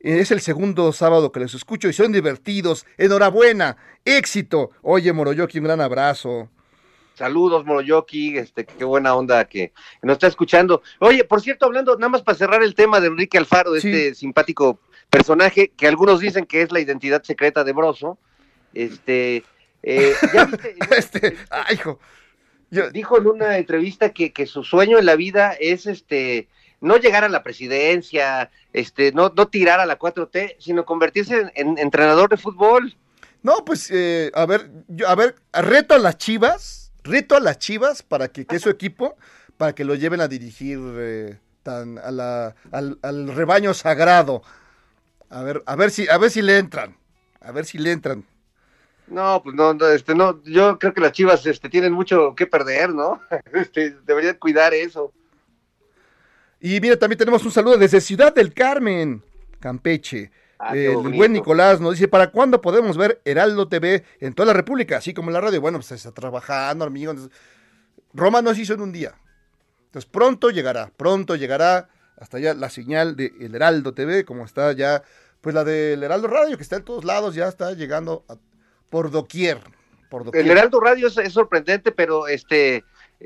[0.00, 2.86] Es el segundo sábado que les escucho y son divertidos.
[2.98, 4.70] Enhorabuena, éxito.
[4.82, 6.48] Oye, Moroyoki, un gran abrazo.
[7.14, 10.82] Saludos, Moroyoki, este, qué buena onda que nos está escuchando.
[11.00, 13.88] Oye, por cierto, hablando, nada más para cerrar el tema de Enrique Alfaro, de Sí.
[13.90, 14.78] este simpático
[15.10, 18.18] personaje, que algunos dicen que es la identidad secreta de Broso.
[18.74, 19.42] Este,
[19.82, 20.76] eh, ¿ya viste?
[20.96, 21.98] Este, ay, hijo.
[22.70, 26.46] Yo- dijo en una entrevista que, que su sueño en la vida es este
[26.80, 31.52] no llegar a la presidencia, este, no, no tirar a la 4T, sino convertirse en,
[31.54, 32.96] en entrenador de fútbol.
[33.42, 37.58] No, pues, eh, a ver, yo, a ver, reto a las chivas, reto a las
[37.58, 39.16] chivas para que, que es su equipo,
[39.56, 44.42] para que lo lleven a dirigir eh, tan, a la, al, al rebaño sagrado.
[45.30, 46.96] A ver, a ver si, a ver si le entran.
[47.40, 48.24] A ver si le entran.
[49.06, 52.46] No, pues no, no, este, no, yo creo que las Chivas, este, tienen mucho que
[52.46, 53.20] perder, ¿no?
[53.52, 55.12] Este, deberían cuidar eso.
[56.60, 59.22] Y mira, también tenemos un saludo desde Ciudad del Carmen,
[59.60, 60.30] Campeche.
[60.58, 64.52] Ah, el buen Nicolás nos dice, ¿para cuándo podemos ver Heraldo TV en toda la
[64.54, 64.96] República?
[64.96, 65.60] Así como en la radio.
[65.60, 67.30] Bueno, pues está trabajando, amigos.
[68.12, 69.14] Roma no se hizo en un día.
[69.86, 74.72] Entonces pronto llegará, pronto llegará hasta allá la señal de El Heraldo TV, como está
[74.72, 75.02] ya,
[75.40, 78.36] pues la del Heraldo Radio, que está en todos lados, ya está llegando a-
[78.90, 79.60] por doquier.
[80.10, 80.44] Por doquier.
[80.44, 82.82] El Heraldo Radio es, es sorprendente, pero este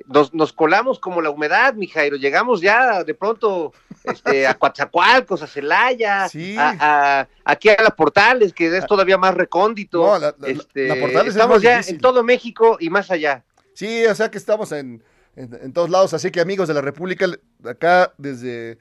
[0.07, 2.17] nos, nos colamos como la humedad, mi Jairo.
[2.17, 3.73] Llegamos ya de pronto
[4.05, 6.57] este, a Coatzacoalcos, a Celaya, Sí.
[6.59, 6.77] a,
[7.21, 9.99] a- aquí a la Portales, que es todavía más recóndito.
[10.07, 11.95] No, la- la- Este, la Portales es estamos ya difícil.
[11.97, 13.45] en todo México y más allá.
[13.75, 15.03] Sí, o sea que estamos en,
[15.37, 17.27] en- en todos lados, así que amigos de la República,
[17.69, 18.79] acá desde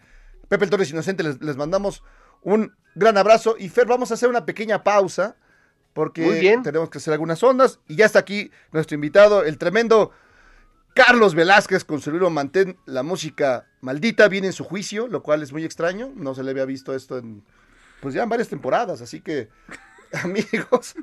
[0.49, 2.03] Pepe el Torres Inocente les, les mandamos
[2.41, 5.35] un gran abrazo y Fer, vamos a hacer una pequeña pausa
[5.93, 10.11] porque tenemos que hacer algunas ondas y ya está aquí nuestro invitado, el tremendo
[10.93, 15.41] Carlos Velázquez con su libro Mantén la música maldita, viene en su juicio, lo cual
[15.41, 17.43] es muy extraño, no se le había visto esto en,
[18.01, 19.49] pues ya en varias temporadas, así que
[20.23, 20.95] amigos,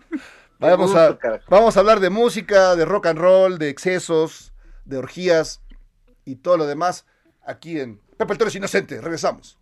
[0.59, 4.53] vamos a, vamos a hablar de música, de rock and roll, de excesos,
[4.85, 5.62] de orgías
[6.24, 7.07] y todo lo demás
[7.44, 9.59] aquí en Pepe el Inocente, regresamos.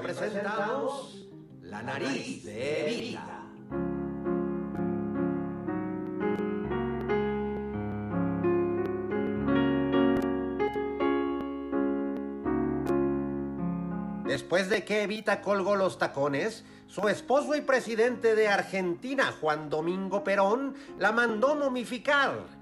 [0.00, 1.28] Presentamos
[1.62, 3.36] La Nariz de Evita.
[14.24, 20.24] Después de que Evita colgó los tacones, su esposo y presidente de Argentina, Juan Domingo
[20.24, 22.59] Perón, la mandó momificar.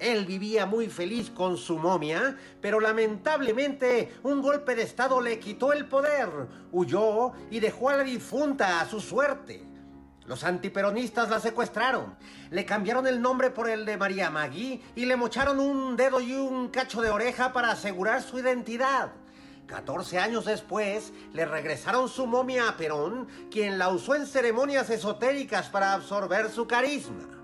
[0.00, 5.72] Él vivía muy feliz con su momia, pero lamentablemente un golpe de estado le quitó
[5.72, 6.28] el poder,
[6.72, 9.64] huyó y dejó a la difunta a su suerte.
[10.26, 12.16] Los antiperonistas la secuestraron,
[12.50, 16.34] le cambiaron el nombre por el de María Magui y le mocharon un dedo y
[16.34, 19.12] un cacho de oreja para asegurar su identidad.
[19.66, 25.68] 14 años después, le regresaron su momia a Perón, quien la usó en ceremonias esotéricas
[25.68, 27.43] para absorber su carisma.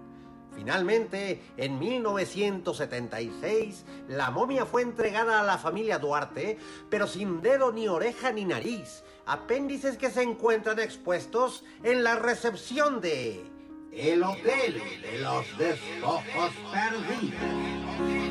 [0.55, 6.59] Finalmente, en 1976, la momia fue entregada a la familia Duarte,
[6.89, 13.01] pero sin dedo ni oreja ni nariz, apéndices que se encuentran expuestos en la recepción
[13.01, 13.45] de
[13.93, 18.30] El Hotel de los Despojos Perdidos.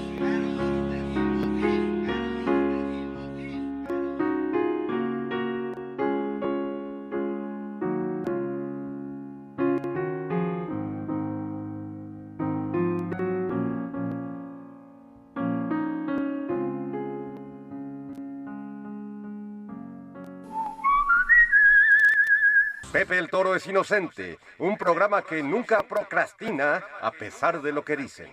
[23.00, 27.96] Pepe el Toro es Inocente, un programa que nunca procrastina a pesar de lo que
[27.96, 28.30] dicen.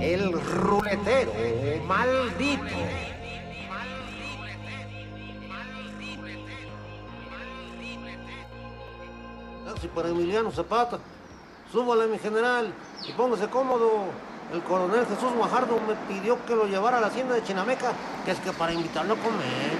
[0.00, 1.32] El ruletero
[1.84, 2.62] maldito.
[9.64, 11.00] Taxi para Emiliano Zapata.
[11.72, 12.72] Súbale, mi general,
[13.08, 14.31] y póngase cómodo.
[14.52, 17.92] El coronel Jesús Guajardo me pidió que lo llevara a la hacienda de Chinameca,
[18.24, 19.72] que es que para invitarlo a comer.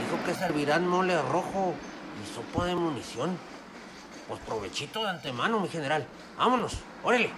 [0.00, 1.74] Dijo que servirán mole rojo
[2.22, 3.36] y sopa de munición.
[4.26, 6.06] Pues provechito de antemano, mi general.
[6.38, 7.30] Vámonos, órale.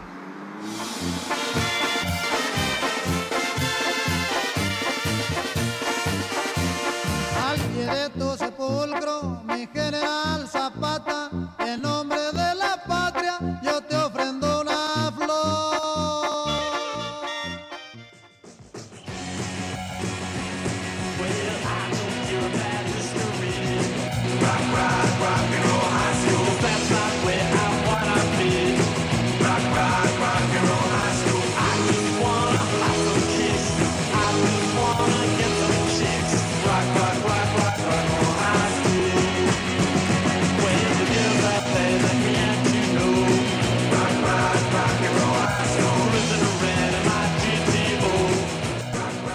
[7.80, 11.19] De tu sepulcro, mi general Zapata,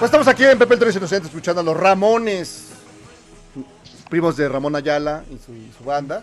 [0.06, 2.74] Pues estamos aquí en Pepe el Toro es Inocente escuchando a los Ramones,
[4.08, 6.22] primos de Ramón Ayala y su, y su banda.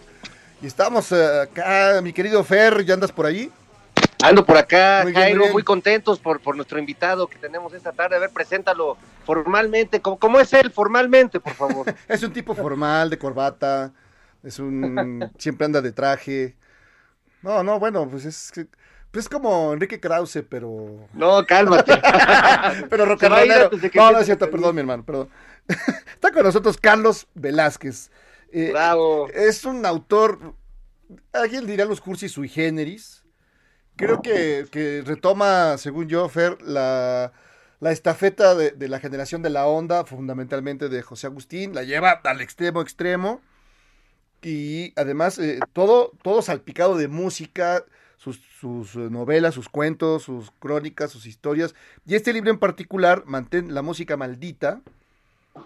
[0.63, 3.51] Y estamos eh, acá, mi querido Fer, ¿ya andas por ahí?
[4.23, 7.75] Ando por acá, Muy bien, Jairo, muy muy, contentos por, por nuestro invitado que tenemos
[7.75, 8.15] esta tarde.
[8.15, 10.01] A ver, preséntalo formalmente.
[10.01, 11.93] ¿Cómo, cómo es él formalmente, por favor?
[12.09, 13.91] Es un tipo formal, de corbata,
[14.45, 15.29] es un...
[15.39, 16.55] siempre anda de traje.
[17.43, 18.53] No, no, bueno, pues es...
[19.13, 21.07] Pues es como Enrique Krause, pero...
[21.13, 21.93] No, cálmate.
[22.91, 25.29] Pero que No, no es cierto, perdón, mi hermano, perdón.
[26.15, 28.11] Está con nosotros Carlos Velázquez.
[28.51, 29.29] Eh, Bravo.
[29.29, 30.55] Es un autor,
[31.35, 33.23] alguien diría los cursis sui generis.
[33.97, 37.33] Creo que, que retoma, según yo, Fer, la,
[37.81, 42.13] la estafeta de, de la generación de la onda, fundamentalmente de José Agustín, la lleva
[42.25, 43.43] al extremo extremo.
[44.41, 47.85] Y además, eh, todo, todo salpicado de música,
[48.23, 51.75] sus, eh, novelas, sus cuentos, sus crónicas, sus historias.
[52.07, 54.81] Y este libro en particular, Mantén la música maldita,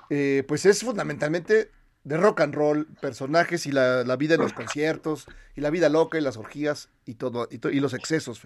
[0.09, 1.71] eh, pues es fundamentalmente
[2.05, 5.89] de rock and roll, personajes y la, la vida en los conciertos, y la vida
[5.89, 8.41] loca y las orgías y todo, y, y los excesos.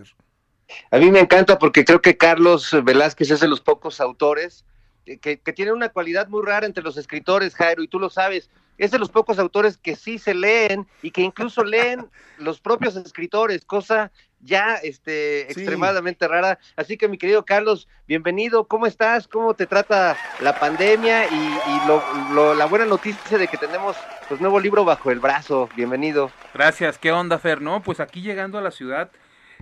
[0.91, 4.65] A mí me encanta porque creo que Carlos Velázquez es de los pocos autores
[5.05, 8.11] que, que, que tiene una cualidad muy rara entre los escritores, Jairo, y tú lo
[8.11, 8.51] sabes.
[8.81, 12.97] Es de los pocos autores que sí se leen y que incluso leen los propios
[12.97, 15.61] escritores, cosa ya este, Sí.
[15.61, 16.59] extremadamente rara.
[16.77, 18.67] Así que mi querido Carlos, bienvenido.
[18.67, 19.29] ¿Cómo estás?
[19.29, 23.99] ¿Cómo te trata la pandemia y, y lo- lo- la buena noticia de que tenemos
[24.31, 25.69] pues nuevo libro bajo el brazo?
[25.77, 26.33] Bienvenido.
[26.55, 27.61] Gracias, ¿qué onda, Fer?
[27.61, 29.11] No, pues aquí llegando a la ciudad,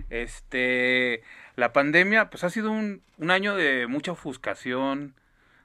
[0.09, 1.23] este,
[1.57, 5.13] la pandemia, pues ha sido un, un año de mucha ofuscación,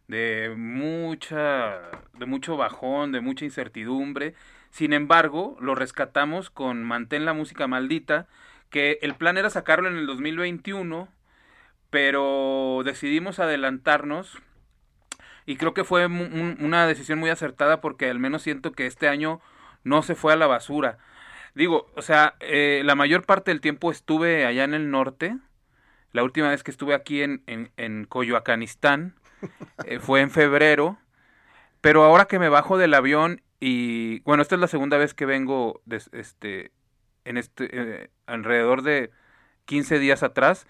[0.09, 1.81] de mucha,
[2.15, 4.35] de mucho bajón, de mucha incertidumbre.
[4.71, 8.27] Sin embargo, lo rescatamos con Mantén la música maldita,
[8.71, 11.09] que el plan era sacarlo en el 2021,
[11.91, 14.43] pero decidimos adelantarnos
[15.47, 19.41] y creo que fue una decisión muy acertada porque al menos siento que este año
[19.85, 20.99] no se fue a la basura.
[21.55, 25.37] Digo, o sea, eh, la mayor parte del tiempo estuve allá en el norte.
[26.13, 29.15] La última vez que estuve aquí en, en, en Coyoacanistán
[29.87, 30.99] eh, fue en febrero.
[31.81, 35.27] Pero ahora que me bajo del avión y, bueno, esta es la segunda vez que
[35.27, 36.73] vengo este,
[37.25, 39.11] en este, eh, alrededor de
[39.67, 40.67] 15 días atrás.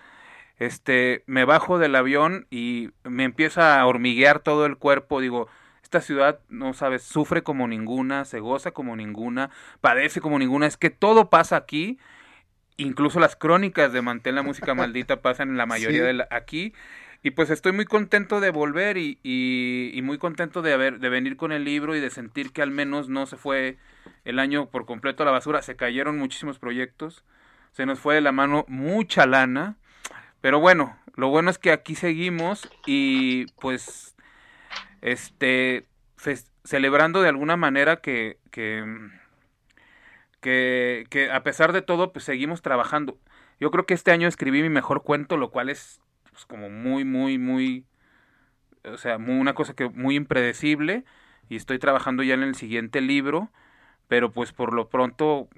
[0.59, 5.21] Este, me bajo del avión y me empieza a hormiguear todo el cuerpo.
[5.21, 5.49] Digo,
[5.83, 10.67] esta ciudad, no sabes, sufre como ninguna, se goza como ninguna, padece como ninguna.
[10.67, 11.99] Es que todo pasa aquí.
[12.77, 16.07] Incluso las crónicas de Mantén la música maldita pasan en la mayoría Sí.
[16.07, 16.75] de la- aquí.
[17.25, 21.39] Y pues estoy muy contento de volver y, y- muy contento de haber de venir
[21.39, 23.79] con el libro y de sentir que al menos no se fue
[24.27, 25.63] el año por completo a la basura.
[25.63, 27.25] Se cayeron muchísimos proyectos,
[27.73, 29.77] se nos fue de la mano mucha lana,
[30.43, 34.15] pero bueno, lo bueno es que aquí seguimos y pues
[35.03, 35.87] este
[36.65, 38.85] celebrando de alguna manera que, que
[40.41, 43.19] que, que a pesar de todo, pues seguimos trabajando.
[43.61, 46.01] Yo creo que este año escribí mi mejor cuento, lo cual es
[46.35, 47.87] pues, como muy, muy, muy,
[48.85, 51.05] o sea, muy- una cosa que muy impredecible.
[51.49, 53.51] Y estoy trabajando ya en el siguiente libro,
[54.09, 55.49] pero pues por lo pronto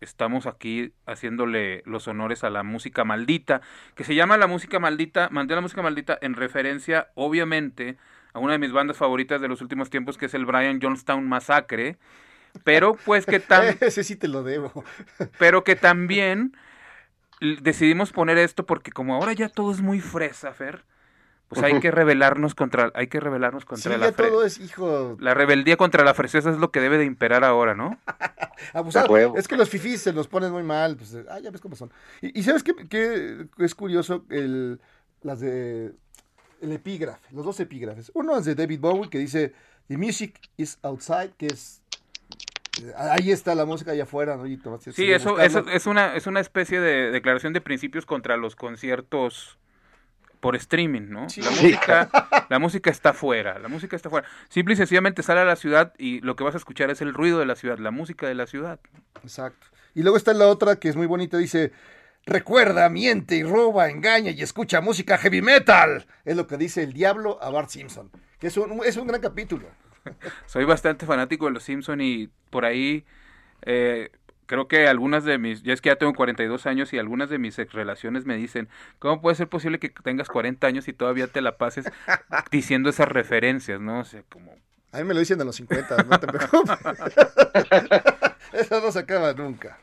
[0.00, 3.62] estamos aquí haciéndole los honores a la música maldita,
[3.96, 7.98] que se llama la música maldita, mandé la música maldita en referencia, obviamente,
[8.34, 11.28] a una de mis bandas favoritas de los últimos tiempos, que es el Brian Johnstown
[11.28, 11.98] Massacre,
[12.64, 14.84] pero pues que tan, Ese sí te lo debo.
[15.36, 16.56] pero que también
[17.40, 20.84] decidimos poner esto porque como ahora ya todo es muy fresa, Fer,
[21.48, 24.58] pues hay que rebelarnos contra, hay que rebelarnos Sí, contra ya la fre- todo es
[24.58, 27.98] hijo la rebeldía contra la freseza es lo que debe de imperar ahora, ¿no?
[28.74, 29.34] abusado.
[29.36, 30.96] Es que los fifís se los ponen muy mal.
[30.96, 31.90] Pues, ah, ya ves cómo son.
[32.20, 34.24] Y, y ¿sabes qué, qué es curioso?
[34.28, 34.80] El,
[35.22, 35.94] las de
[36.60, 38.10] el epígrafe, los dos epígrafes.
[38.14, 39.54] Uno es de David Bowie que dice
[39.86, 41.87] The music is outside, que es eh,
[42.96, 44.46] ahí está la música allá afuera, ¿no?
[44.46, 48.36] Y Sí, sigue eso, eso es una es una especie de declaración de principios contra
[48.36, 49.58] los conciertos
[50.40, 51.28] por streaming, ¿no?
[51.28, 51.42] Sí.
[51.42, 52.10] La música
[52.48, 54.26] la música está fuera, la música está fuera.
[54.48, 57.14] Simple y sencillamente sale a la ciudad y lo que vas a escuchar es el
[57.14, 58.80] ruido de la ciudad, la música de la ciudad.
[59.22, 59.66] Exacto.
[59.94, 61.72] Y luego está la otra que es muy bonita, dice,
[62.24, 66.06] recuerda, miente y roba, engaña y escucha música heavy metal.
[66.24, 68.10] Es lo que dice el diablo a Bart Simpson.
[68.38, 69.66] Que es un, es un gran capítulo.
[70.46, 73.04] Soy bastante fanático de los Simpson y por ahí
[73.62, 74.10] eh,
[74.48, 77.38] creo que algunas de mis, ya es que ya tengo 42 años y algunas de
[77.38, 78.68] mis ex relaciones me dicen,
[78.98, 81.84] ¿cómo puede ser posible que tengas 40 años y todavía te la pases
[82.50, 84.00] diciendo esas referencias, no?
[84.00, 84.56] O sea, como
[84.90, 86.78] A mí me lo dicen a los 50, no te preocupes.
[88.54, 89.78] Eso no se acaba nunca.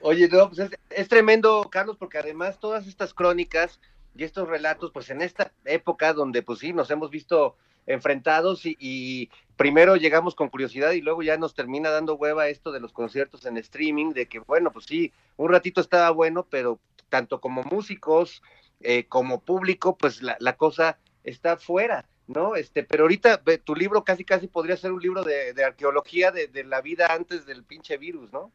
[0.00, 3.80] Oye, no, pues es, es tremendo, Carlos, porque además todas estas crónicas
[4.16, 8.76] y estos relatos, pues en esta época donde, pues sí, nos hemos visto enfrentados y,
[8.78, 12.92] y primero llegamos con curiosidad y luego ya nos termina dando hueva esto de los
[12.92, 17.62] conciertos en streaming, de que, bueno, pues sí, un ratito estaba bueno, pero tanto como
[17.62, 18.42] músicos
[18.80, 22.04] eh, como público, pues la, cosa está fuera.
[22.28, 22.56] ¿No?
[22.56, 26.48] Este, pero ahorita tu libro casi casi podría ser un libro de, de arqueología de,
[26.48, 28.50] de la vida antes del pinche virus, ¿no?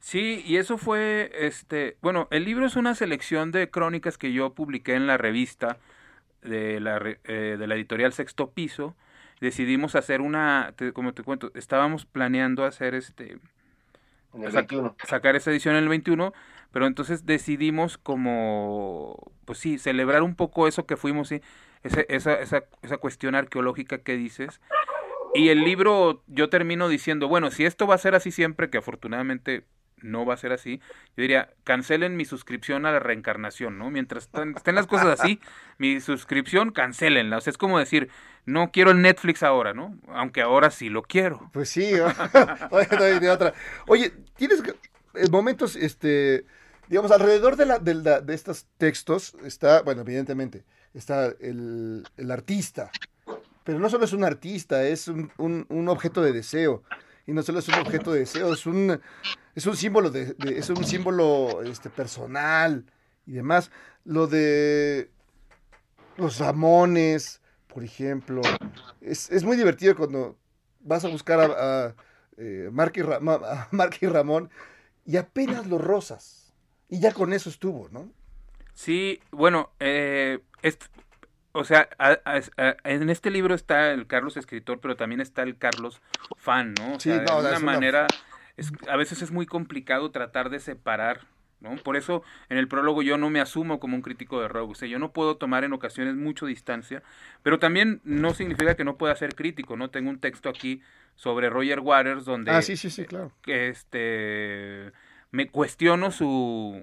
[0.00, 4.52] Sí, y eso fue, este, bueno, el libro es una selección de crónicas que yo
[4.52, 5.78] publiqué en la revista
[6.42, 8.96] de la, eh, de la editorial Sexto Piso.
[9.40, 13.38] Decidimos hacer una, te- como te cuento, estábamos planeando hacer este,
[14.34, 14.96] En el sac- 21.
[15.04, 16.32] sacar esa edición en el 21,
[16.70, 21.40] pero entonces decidimos como, pues sí, celebrar un poco eso que fuimos, sí,
[21.82, 24.60] ese- esa, esa, esa cuestión arqueológica que dices.
[25.34, 28.78] Y el libro, yo termino diciendo, bueno, si esto va a ser así siempre, que
[28.78, 29.64] afortunadamente
[30.02, 30.78] no va a ser así,
[31.16, 33.90] yo diría, cancelen mi suscripción a la reencarnación, ¿no?
[33.90, 35.40] Mientras están, estén las cosas así,
[35.78, 37.38] mi suscripción, cancelenla.
[37.38, 38.08] O sea, es como decir,
[38.44, 39.96] no quiero el Netflix ahora, ¿no?
[40.08, 41.50] Aunque ahora sí lo quiero.
[41.52, 41.92] Pues sí,
[43.30, 43.54] otra.
[43.86, 44.74] Oye, tienes que-
[45.14, 46.44] eh, momentos, este,
[46.88, 52.30] digamos, alrededor de, la, de, la- de estos textos está, bueno, evidentemente, está el, el
[52.30, 52.90] artista,
[53.64, 56.82] pero no solo es un artista, es un, un- un objeto de deseo.
[57.26, 59.00] Y no solo es un objeto de deseo, es un,
[59.54, 62.84] es un símbolo de, es un símbolo este, personal
[63.26, 63.70] y demás.
[64.04, 65.10] Lo de
[66.16, 68.42] los Ramones, por ejemplo.
[69.00, 70.36] Es, es muy divertido cuando
[70.80, 71.94] vas a buscar a, a,
[72.36, 73.68] eh, y a
[74.00, 74.50] y Ramón
[75.04, 76.52] y apenas los rosas.
[76.88, 78.10] Y ya con eso estuvo, ¿no?
[78.74, 80.40] Sí, bueno, eh,
[81.52, 85.42] o sea, a- a- a- en este libro está el Carlos escritor, pero también está
[85.42, 86.00] el Carlos
[86.36, 86.94] fan, ¿no?
[86.94, 88.06] O Sí, sea, no, de es una una- manera,
[88.56, 91.20] es- a veces es muy complicado tratar de separar,
[91.60, 91.76] ¿no?
[91.76, 94.74] Por eso en el prólogo yo no me asumo como un crítico de rock, o
[94.74, 97.02] sea, yo no puedo tomar en ocasiones mucho distancia,
[97.42, 99.90] pero también no significa que no pueda ser crítico, ¿no?
[99.90, 100.82] Tengo un texto aquí
[101.14, 103.30] sobre Roger Waters donde Ah, sí, sí, sí, claro.
[103.42, 104.92] que este
[105.30, 106.82] me cuestiono su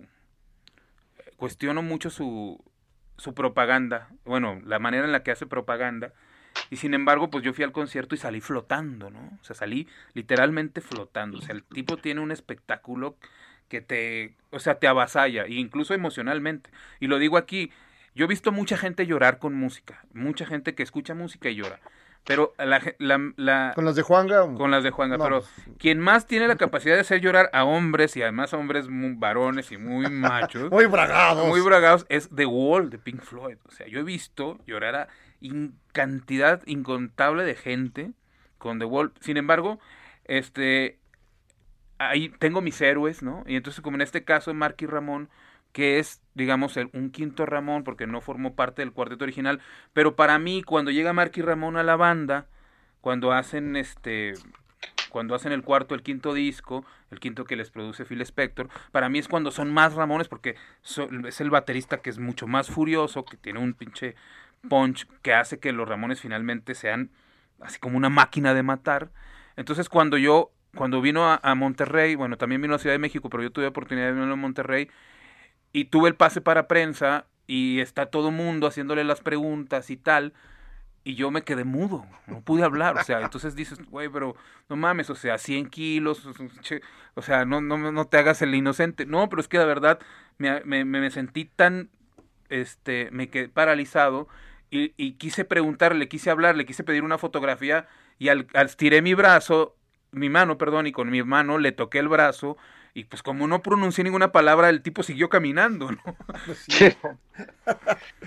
[1.38, 2.64] cuestiono mucho su
[3.20, 6.14] su propaganda, bueno, la manera en la que hace propaganda
[6.70, 9.38] y sin embargo, pues yo fui al concierto y salí flotando, ¿no?
[9.42, 13.16] O sea, salí literalmente flotando, o sea, el tipo tiene un espectáculo
[13.68, 16.70] que te, o sea, te avasalla, e incluso emocionalmente.
[17.00, 17.72] Y lo digo aquí,
[18.16, 21.80] yo he visto mucha gente llorar con música, mucha gente que escucha música y llora.
[22.30, 24.42] Pero la, la, la- Con las de Juanga.
[24.54, 27.50] con las de Juanga, No, pero pues, quien más tiene la capacidad de hacer llorar
[27.54, 31.48] a hombres y además a hombres muy varones y muy machos, Muy bragados.
[31.48, 33.58] muy bragados, es The Wall de Pink Floyd.
[33.68, 35.08] O sea, yo he visto llorar a
[35.42, 38.12] in- cantidad incontable de gente
[38.60, 39.12] con The Wall.
[39.22, 39.80] Sin embargo,
[40.26, 41.00] este
[41.98, 43.44] ahí tengo mis héroes, ¿no?
[43.48, 45.30] Y entonces, como en este caso, Marky Ramón,
[45.72, 49.62] que es, digamos, el- un quinto Ramón, porque no formó parte del cuarteto original,
[49.94, 52.48] pero para mí, cuando llega Marky Ramón a la banda,
[53.02, 54.34] cuando hacen este
[55.10, 59.10] cuando hacen el cuarto, el quinto disco, el quinto que les produce Phil Spector, para
[59.10, 60.56] mí es cuando son más Ramones porque
[61.28, 64.16] es el baterista que es mucho más furioso, que tiene un pinche
[64.68, 67.12] punch que hace que los Ramones finalmente sean
[67.60, 69.10] así como una máquina de matar.
[69.56, 73.30] Entonces cuando yo, cuando vino a, a Monterrey, bueno, también vino a Ciudad de México,
[73.30, 74.90] pero yo tuve oportunidad de verlo en Monterrey
[75.74, 80.34] y tuve el pase para prensa y está todo mundo haciéndole las preguntas y tal.
[81.04, 84.36] Y yo me quedé mudo, no pude hablar, o sea, entonces dices, güey, pero
[84.70, 86.28] no mames, o sea, 100 kilos,
[87.16, 89.06] o sea, no, no, no te hagas el inocente.
[89.06, 90.00] No, pero es que la verdad
[90.38, 91.90] me, me, me sentí tan,
[92.50, 94.28] este, me quedé paralizado
[94.70, 97.88] y, y quise preguntarle, quise hablarle, quise pedir una fotografía
[98.20, 99.76] y al, al tiré mi brazo,
[100.12, 102.58] mi mano, perdón, y con mi mano le toqué el brazo
[102.94, 106.02] y pues como no pronuncié ninguna palabra, el tipo siguió caminando, ¿no?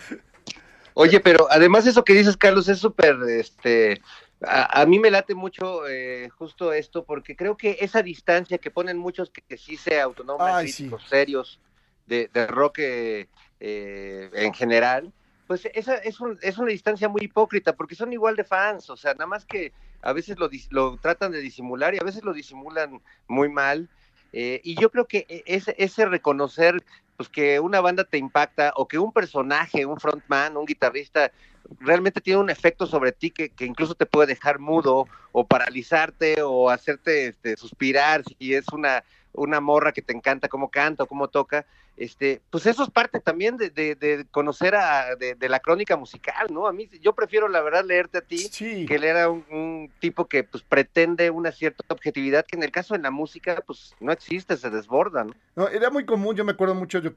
[0.94, 4.02] Oye, pero además eso que dices, Carlos, es súper, este,
[4.42, 8.70] a, a mí me late mucho eh, justo esto, porque creo que esa distancia que
[8.70, 11.60] ponen muchos que, que sí se autonoman Ay, críticos serios
[12.04, 13.28] de, de rock eh,
[13.60, 15.10] eh, en general,
[15.46, 18.96] pues esa es, un- es una distancia muy hipócrita, porque son igual de fans, o
[18.96, 22.22] sea, nada más que a veces lo, dis- lo tratan de disimular y a veces
[22.22, 23.88] lo disimulan muy mal.
[24.32, 26.82] Eh, y yo creo que e- ese, ese reconocer
[27.16, 31.30] pues que una banda te impacta o que un personaje, un frontman, un guitarrista
[31.78, 36.42] realmente tiene un efecto sobre ti que, que incluso te puede dejar mudo o paralizarte
[36.42, 41.06] o hacerte este, suspirar si es una, una morra que te encanta cómo canta o
[41.06, 41.64] cómo toca,
[41.96, 45.96] este, pues eso es parte también de, de- de conocer a, de, de la crónica
[45.96, 46.66] musical, ¿no?
[46.66, 48.48] A mí, yo prefiero la verdad leerte a ti
[48.86, 52.70] que leer a un, un tipo que pues pretende una cierta objetividad que en el
[52.72, 55.34] caso de la música pues no existe, se desborda, ¿no?
[55.54, 57.10] No, era muy común, yo me acuerdo mucho, yo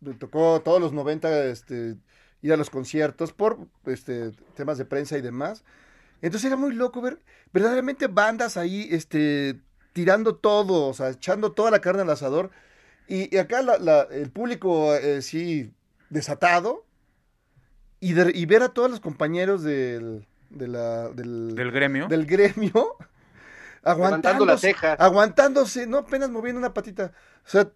[0.00, 1.96] me tocó todos los 90 este,
[2.42, 5.64] ir a los conciertos por este, temas de prensa y demás.
[6.22, 7.18] Entonces era muy loco ver
[7.52, 9.60] verdaderamente bandas ahí este,
[9.92, 12.50] tirando todo, o sea, echando toda la carne al asador.
[13.08, 15.72] Y, y acá la- la- el público eh, sí
[16.10, 16.84] desatado.
[18.00, 22.08] Y, de- y ver a todos los compañeros del, de la- del, Del gremio.
[22.08, 22.96] del gremio
[23.84, 24.92] Levantando la aguantándose, ceja.
[24.94, 27.12] aguantándose, no apenas moviendo una patita.
[27.44, 27.70] O sea,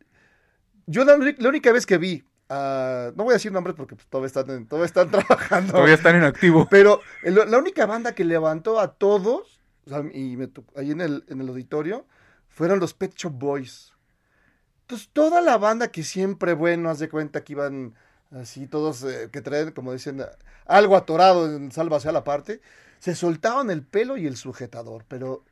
[0.87, 1.15] yo la,
[1.49, 4.87] única vez que vi, a- no voy a decir nombres porque pues, todavía, están, todavía
[4.87, 5.73] están trabajando.
[5.73, 6.69] Todavía están en activo.
[6.71, 9.54] Pero el- la única banda que levantó a todos,
[10.13, 12.07] y me ahí en el, en el auditorio,
[12.49, 13.93] fueron los Pet Shop Boys.
[14.83, 17.95] Entonces, toda la banda que siempre, bueno, haz de cuenta que iban
[18.31, 20.23] así, todos eh, que traen, como dicen,
[20.67, 22.61] algo atorado en sálvase a la parte,
[22.99, 25.05] se soltaban el pelo y el sujetador.
[25.09, 25.45] Pero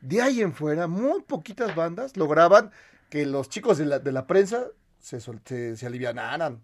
[0.00, 2.70] de ahí en fuera, muy poquitas bandas lograban
[3.08, 4.66] que los chicos de la, de la prensa
[4.98, 6.62] se, se, alivianaran.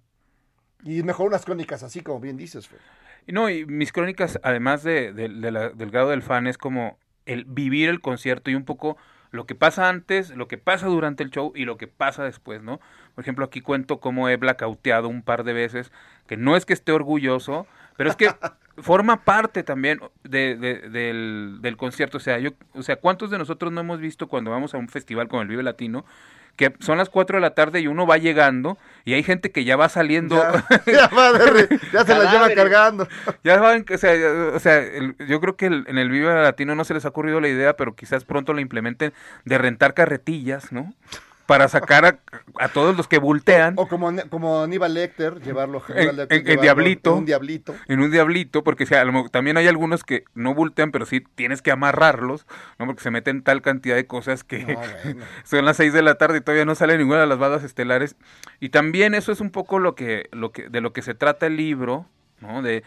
[0.85, 2.81] Y mejor unas crónicas así, como bien dices, Fer.
[3.27, 8.01] No, y mis crónicas, además de, del grado del fan, es como el vivir el
[8.01, 8.97] concierto y un poco
[9.31, 12.63] lo que pasa antes, lo que pasa durante el show y lo que pasa después,
[12.63, 12.81] ¿no?
[13.15, 15.93] Por ejemplo, aquí cuento cómo he blackoutado un par de veces,
[16.27, 17.67] que no es que esté orgulloso,
[17.97, 18.37] pero es que
[18.79, 22.19] forma parte también de, de- del, del concierto.
[22.19, 24.89] O sea, yo, o sea, ¿cuántos de nosotros no hemos visto cuando vamos a un
[24.89, 26.05] festival como el Vive Latino?
[26.57, 29.65] Que son las 4 de la tarde y uno va llegando y hay gente que
[29.65, 30.37] ya va saliendo.
[30.87, 31.09] Ya,
[32.05, 33.07] se la lleva cargando.
[33.45, 34.13] Ya que, o sea,
[34.55, 37.09] o sea, el- yo creo que el- en el Viva Latino no se les ha
[37.09, 39.13] ocurrido la idea, pero quizás pronto la implementen
[39.45, 40.95] de rentar carretillas, ¿no?
[41.47, 42.19] Para sacar a,
[42.59, 46.63] a todos los que voltean O como, como Aníbal Lecter, llevarlo en, Lecter, en- llevarlo
[46.63, 47.13] diablito.
[47.13, 47.75] en un diablito.
[47.87, 51.63] En un diablito, porque o sea, también hay algunos que no voltean, pero sí tienes
[51.63, 52.47] que amarrarlos,
[52.79, 52.87] ¿no?
[52.87, 54.75] Porque se meten tal cantidad de cosas que No,
[55.05, 55.25] bueno.
[55.45, 58.17] son las 6 de la tarde y todavía no sale ninguna de las bandas estelares.
[58.61, 61.47] Y también eso es un poco lo que, lo que, de lo que se trata
[61.47, 62.07] el libro,
[62.41, 62.61] ¿no?
[62.63, 62.83] De,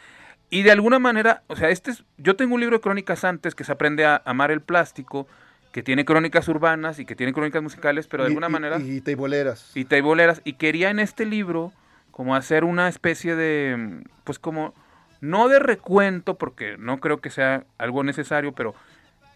[0.49, 3.55] y de alguna manera, o sea, este es, yo tengo un libro de crónicas antes
[3.55, 5.27] que se aprende a amar el plástico,
[5.71, 8.79] que tiene crónicas urbanas y que tiene crónicas musicales, pero de Y- alguna y- manera
[8.79, 9.71] Y teiboleras.
[9.75, 11.71] y teiboleras y quería en este libro
[12.11, 14.73] como hacer una especie de pues como
[15.21, 18.73] no de recuento porque no creo que sea algo necesario pero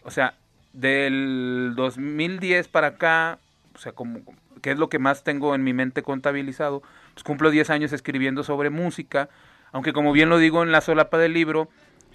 [0.02, 0.34] o sea
[0.72, 3.38] del 2010 para acá
[3.74, 4.20] o sea como
[4.62, 6.82] que es lo que más tengo en mi mente contabilizado
[7.14, 9.28] pues cumplo 10 años escribiendo sobre música
[9.72, 11.68] aunque como bien lo digo en la solapa del libro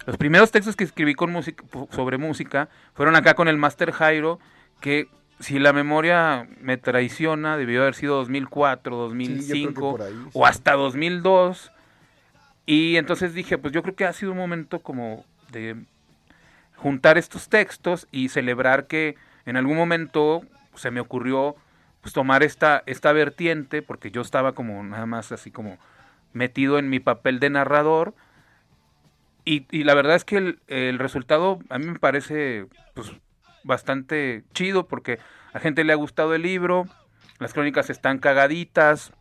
[0.06, 4.38] Los primeros textos que escribí con música, sobre música fueron acá con el Master Jairo,
[4.80, 5.08] que
[5.40, 10.30] si la memoria me traiciona, debió haber sido 2004, 2005 por ahí, sí.
[10.34, 11.72] o hasta 2002.
[12.66, 15.76] Y entonces dije, pues yo creo que ha sido un momento como de
[16.76, 20.42] juntar estos textos y celebrar que en algún momento
[20.74, 21.56] se me ocurrió
[22.00, 25.78] pues, tomar esta, esta vertiente, porque yo estaba como nada más así como
[26.32, 28.14] metido en mi papel de narrador.
[29.44, 33.12] Y, y la verdad es que el, resultado a mí me parece pues,
[33.64, 35.18] bastante chido porque
[35.52, 36.86] a gente le ha gustado el libro,
[37.38, 39.12] las crónicas están cagaditas,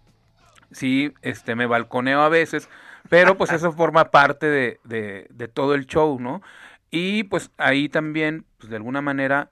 [0.72, 2.70] sí, este, me balconeo a veces,
[3.10, 6.42] pero pues eso forma parte de, de- de todo el show, ¿no?
[6.92, 9.50] Y pues ahí también, pues de alguna manera,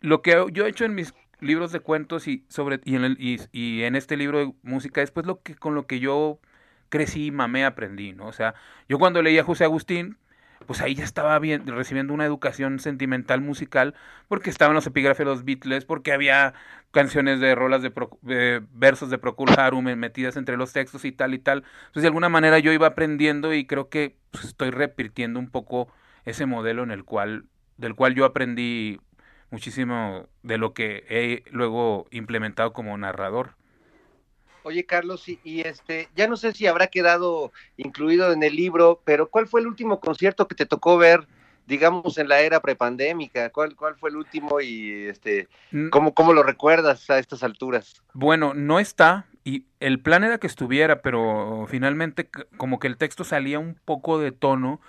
[0.00, 3.16] lo que yo he hecho en mis libros de cuentos y sobre y en, el-
[3.20, 6.38] y- y en este libro de música es pues lo que con lo que yo
[6.90, 8.26] crecí, mamé, aprendí, ¿no?
[8.26, 8.54] O sea,
[8.88, 10.18] yo cuando leía a José Agustín,
[10.66, 13.94] pues ahí ya estaba bien, recibiendo una educación sentimental musical,
[14.28, 16.54] porque estaban los epígrafes de los Beatles, porque había
[16.90, 21.38] canciones de rolas de, versos de Procul Harum metidas entre los textos y tal y
[21.38, 21.64] tal.
[21.86, 25.88] Entonces, de alguna manera yo iba aprendiendo y creo que pues, estoy repitiendo un poco
[26.24, 27.46] ese modelo en el cual,
[27.78, 29.00] del cual yo aprendí
[29.50, 33.54] muchísimo de lo que he luego implementado como narrador.
[34.62, 39.00] Oye, Carlos, y, y, este, ya no sé si habrá quedado incluido en el libro,
[39.04, 41.26] pero ¿cuál fue el último concierto que te tocó ver,
[41.66, 43.50] digamos, en la era prepandémica?
[43.50, 45.88] ¿Cuál, cuál fue el último y este, Mm.
[45.88, 48.02] cómo, cómo lo recuerdas a estas alturas?
[48.12, 53.24] Bueno, no está y el plan era que estuviera, pero finalmente como que el texto
[53.24, 54.80] salía un poco de tono.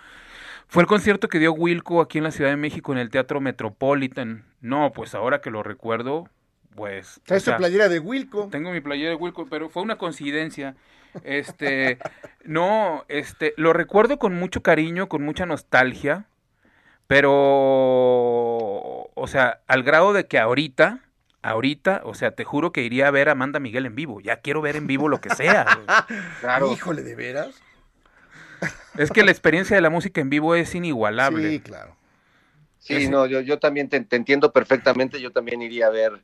[0.68, 3.42] Fue el concierto que dio Wilco aquí en la Ciudad de México en el Teatro
[3.42, 4.46] Metropolitan.
[4.62, 6.30] No, pues ahora que lo recuerdo,
[6.76, 7.22] pues...
[7.26, 8.48] Traes tu playera de Wilco.
[8.52, 10.76] tengo mi playera de Wilco, pero fue una coincidencia.
[11.24, 11.98] Este,
[12.46, 16.26] no, este, lo recuerdo con mucho cariño, con mucha nostalgia,
[17.08, 17.32] pero,
[19.14, 21.00] o sea, al grado de que ahorita,
[21.42, 24.22] ahorita, o sea, te juro que iría a ver a Amanda Miguel en vivo.
[24.22, 25.66] Ya quiero ver en vivo lo que sea.
[26.40, 26.72] Claro.
[26.72, 27.62] Híjole, ¿de veras?
[28.98, 31.50] Es que la experiencia de la música en vivo es inigualable.
[31.50, 31.96] Sí, claro.
[32.80, 36.24] Sí, no, yo, yo también te, te entiendo perfectamente, yo también iría a ver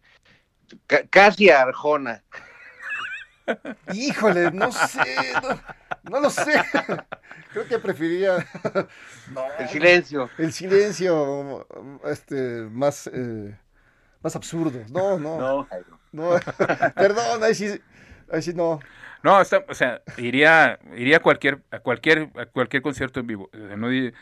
[1.09, 2.23] casi a Arjona.
[3.93, 4.99] Híjole, no sé,
[5.41, 5.59] no,
[6.11, 6.61] no lo sé.
[7.53, 8.45] Creo que preferiría
[9.31, 10.29] no, El silencio.
[10.37, 11.65] el silencio
[12.03, 13.57] este, más, eh,
[14.21, 14.83] más absurdo.
[14.91, 15.67] No, no,
[16.11, 16.39] no.
[16.95, 17.79] Perdón, ahí sí,
[18.31, 18.79] ahí sí no.
[19.23, 23.49] No, está- o sea, iría, iría a cualquier, a cualquier, a cualquier concierto en vivo.
[23.53, 24.13] O sea, no di-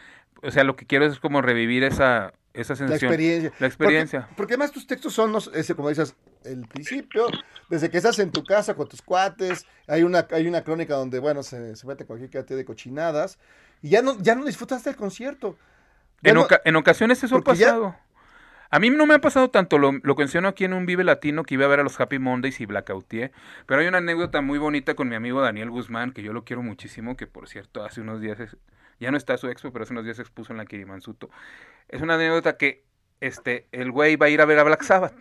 [0.43, 3.11] o sea, lo que quiero es como revivir esa, esa La sensación.
[3.11, 3.51] experiencia.
[3.59, 4.19] La experiencia.
[4.21, 6.15] Porque, porque además tus textos son, ese, como dices,
[6.45, 7.27] el principio,
[7.69, 11.19] desde que estás en tu casa con tus cuates, hay una, hay una crónica donde,
[11.19, 13.39] bueno, se, se mete cualquier cantidad de cochinadas,
[13.81, 15.57] y ya no, ya no disfrutaste el concierto.
[16.23, 17.95] En, no- oca- en ocasiones eso ha ya- pasado.
[18.71, 21.43] A mí no me ha pasado tanto, lo, lo menciono aquí en un Vive Latino
[21.43, 23.31] que iba a ver a los Happy Mondays y Blackoutier,
[23.67, 26.63] pero hay una anécdota muy bonita con mi amigo Daniel Guzmán, que yo lo quiero
[26.63, 28.57] muchísimo, que por cierto hace unos días, es-
[28.99, 31.29] ya no está su expo, pero hace unos días expuso en la Kirimansuto.
[31.89, 32.83] Es una anécdota que
[33.21, 35.15] este, el güey va a ir a ver a Black Sabbath,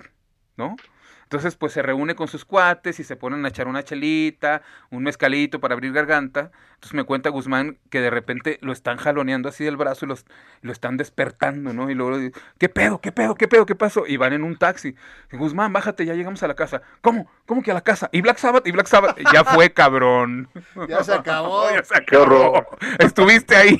[0.56, 0.76] ¿no?
[1.24, 5.02] Entonces, pues se reúne con sus cuates y se ponen a echar una chelita, un
[5.02, 6.52] mezcalito para abrir garganta.
[6.74, 10.26] Entonces me cuenta Guzmán que de repente lo están jaloneando así del brazo y los,
[10.60, 11.90] lo están despertando, ¿no?
[11.90, 12.18] Y luego,
[12.58, 14.06] ¿qué pedo, qué pedo, qué pedo, qué pasó?
[14.06, 14.94] Y van en un taxi.
[15.32, 16.82] Y, Guzmán, bájate, ya llegamos a la casa.
[17.00, 17.30] ¿Cómo?
[17.46, 18.10] ¿Cómo que a la casa?
[18.12, 19.18] Y Black Sabbath, y Black Sabbath.
[19.32, 20.48] Ya fue, cabrón.
[20.88, 21.70] Ya se acabó.
[21.74, 22.66] ya se acabó.
[22.98, 23.78] Estuviste ahí.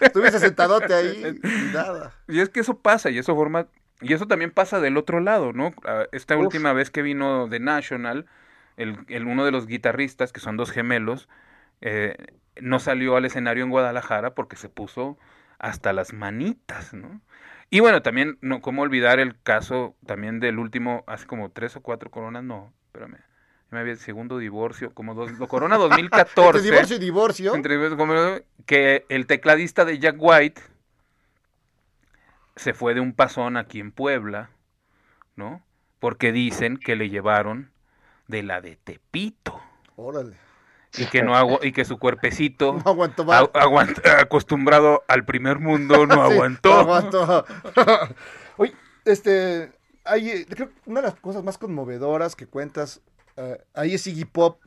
[0.00, 2.12] Estuviste sentadote ahí y nada.
[2.28, 3.66] Y es que eso pasa y eso forma
[4.00, 5.72] y eso también pasa del otro lado, ¿no?
[6.12, 6.44] Esta Uf.
[6.44, 8.26] última vez que vino The National,
[8.76, 11.28] el, el- uno de los guitarristas, que son dos gemelos,
[11.80, 12.16] eh,
[12.60, 15.18] no salió al escenario en Guadalajara porque se puso
[15.58, 17.20] hasta las manitas, ¿no?
[17.70, 21.82] Y bueno, también, no, ¿cómo olvidar el caso también del último, hace como tres o
[21.82, 22.42] cuatro coronas?
[22.42, 23.18] No, espérame.
[23.70, 26.58] Me había segundo divorcio, como dos, lo Corona 2014.
[26.58, 27.54] Entre divorcio y divorcio.
[27.54, 30.60] Entre- como- que el tecladista de Jack White
[32.60, 34.50] se fue de un pasón aquí en Puebla,
[35.36, 35.62] ¿no?
[35.98, 37.70] Porque dicen que le llevaron
[38.28, 39.60] de la de Tepito
[39.96, 40.36] Órale.
[40.96, 43.42] y que no agu- y que su cuerpecito No aguanto más.
[43.54, 46.68] aguant- acostumbrado al primer mundo no Sí, aguantó.
[46.70, 47.44] no aguantó.
[48.56, 49.72] Oye, este,
[50.04, 53.00] hay, creo que una de las cosas más conmovedoras que cuentas,
[53.36, 54.60] eh, ahí es Iggy Pop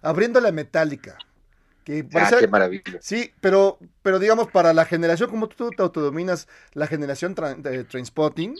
[0.00, 1.16] abriendo la metálica.
[1.84, 2.98] Que Ah, qué maravilla.
[3.00, 7.84] Sí, pero, pero digamos, para la generación, como tú te autodominas, la generación tra- de
[7.84, 8.56] Trainspotting,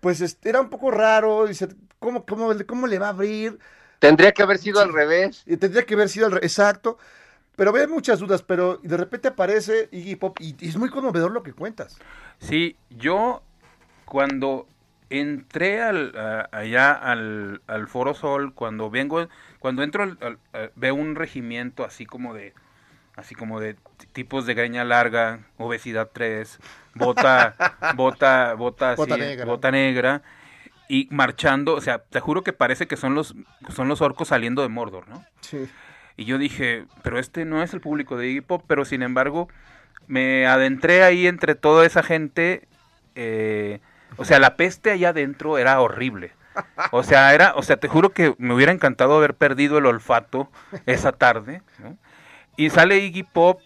[0.00, 1.46] pues este, era un poco raro.
[1.46, 1.68] Dice,
[1.98, 3.58] ¿cómo, cómo, le- ¿cómo le va a abrir?
[3.98, 5.42] Tendría que haber sido al revés.
[5.46, 6.98] Y tendría que haber sido al re- exacto.
[7.56, 11.30] Pero había muchas dudas, pero de repente aparece Iggy Pop y, y es muy conmovedor
[11.32, 11.98] lo que cuentas.
[12.38, 13.42] Sí, yo
[14.06, 14.66] cuando
[15.10, 16.12] entré al,
[16.50, 19.28] allá al, al Foro Sol, cuando vengo,
[19.62, 20.38] cuando entro, al- al-
[20.76, 22.52] veo un regimiento así como de,
[23.16, 23.76] así como de
[24.12, 26.58] tipos de greña larga, obesidad 3,
[26.94, 27.54] bota,
[27.96, 29.44] bota, bota, así, Bota negra.
[29.46, 30.22] bota negra,
[30.88, 33.34] y marchando, o sea, te juro que parece que son los,
[33.70, 35.24] son los orcos saliendo de Mordor, ¿no?
[35.40, 35.68] Sí.
[36.16, 39.48] Y yo dije, pero este no es el público de Iggy Pop, pero sin embargo
[40.06, 42.68] me adentré ahí entre toda esa gente.
[43.14, 43.80] eh,
[44.18, 46.32] o sea, la peste allá adentro era horrible.
[46.90, 50.50] O sea, era, o sea, te juro que me hubiera encantado haber perdido el olfato
[50.86, 51.62] esa tarde.
[51.78, 51.96] ¿no?
[52.56, 53.60] Y sale Iggy Pop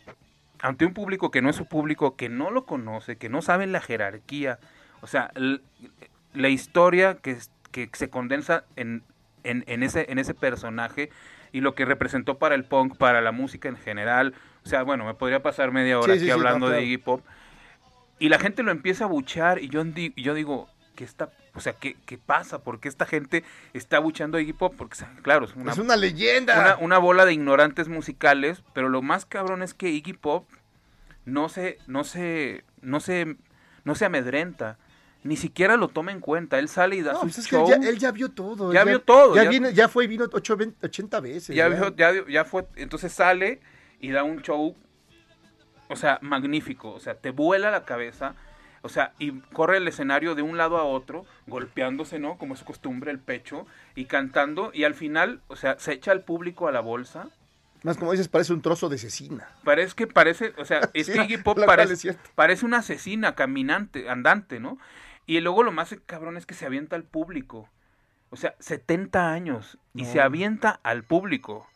[0.61, 3.67] ante un público que no es su público, que no lo conoce, que no sabe
[3.67, 4.59] la jerarquía.
[5.01, 5.31] O sea,
[6.33, 7.37] la historia que,
[7.73, 9.03] que se condensa en,
[9.45, 11.11] en, en ese, en ese personaje
[11.53, 14.35] y lo que representó para el punk, para la música en general.
[14.65, 16.83] O sea, bueno, me podría pasar media hora Sí, sí, aquí sí, no, hablando de.
[16.85, 17.23] Iggy Pop.
[18.19, 21.61] Y la gente lo empieza a buchar y yo, di- yo digo, ¿qué está, o
[21.61, 22.59] sea, ¿qué, qué pasa?
[22.63, 23.43] ¿Por qué esta gente
[23.73, 24.75] está buchando a Iggy Pop?
[24.77, 26.61] Porque, claro, es una, es una leyenda.
[26.61, 30.47] una, una bola de ignorantes musicales, pero lo más cabrón es que Iggy Pop
[31.25, 33.37] no se, no se, no se,
[33.85, 34.77] no se amedrenta,
[35.25, 36.59] ni siquiera lo toma en cuenta.
[36.59, 37.73] Él sale y da No, su pues es que show.
[37.73, 38.73] él ya, él ya vio todo.
[38.73, 41.57] Ya él vio todo, Ya, ya- vino- ya fue y vino ocho, ven- 80 veces.
[41.57, 43.61] ya, vio- ya, ya fue, entonces sale
[43.99, 44.77] y da un show,
[45.89, 48.35] o sea, magnífico, o sea, te vuela la cabeza,
[48.87, 52.39] o sea, y corre el escenario de un lado a otro, golpeándose, ¿no?
[52.39, 53.67] Como es su costumbre, el pecho,
[53.97, 57.29] y cantando, y al final, o sea, se echa al público a la bolsa.
[57.83, 59.49] Más como dices, parece un trozo de cecina.
[59.65, 64.79] Parece que parece, o sea, Sí, Iggy Pop parece, parece una asesina caminante, andante, ¿no?
[65.27, 67.69] Y luego lo más cabrón es que se avienta al público.
[68.31, 71.67] O sea, 70 años y se avienta al público.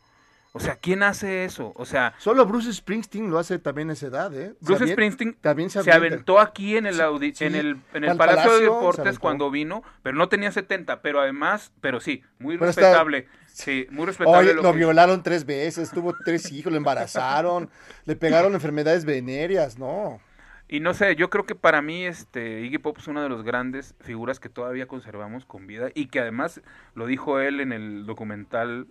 [0.52, 1.72] O sea, ¿quién hace eso?
[1.76, 4.54] O sea, Solo Bruce Springsteen lo hace también a esa edad, ¿eh?
[4.60, 6.96] Bruce Springsteen también se, se, aventó aquí en el,
[7.34, 10.50] Sí, en el, en el Al Palacio, Palacio de Deportes cuando vino, pero no tenía
[10.50, 13.28] 70, pero además, pero sí, muy Pero está- respetable.
[13.46, 14.52] Sí, muy respetable.
[14.52, 17.70] Oye, lo violaron tres veces, tuvo tres hijos, lo embarazaron,
[18.04, 20.20] le pegaron enfermedades venéreas, no.
[20.68, 23.42] Y no sé, yo creo que para mí este Iggy Pop es una de las
[23.42, 26.60] grandes figuras que todavía conservamos con vida y que además
[26.94, 28.86] lo dijo él en el documental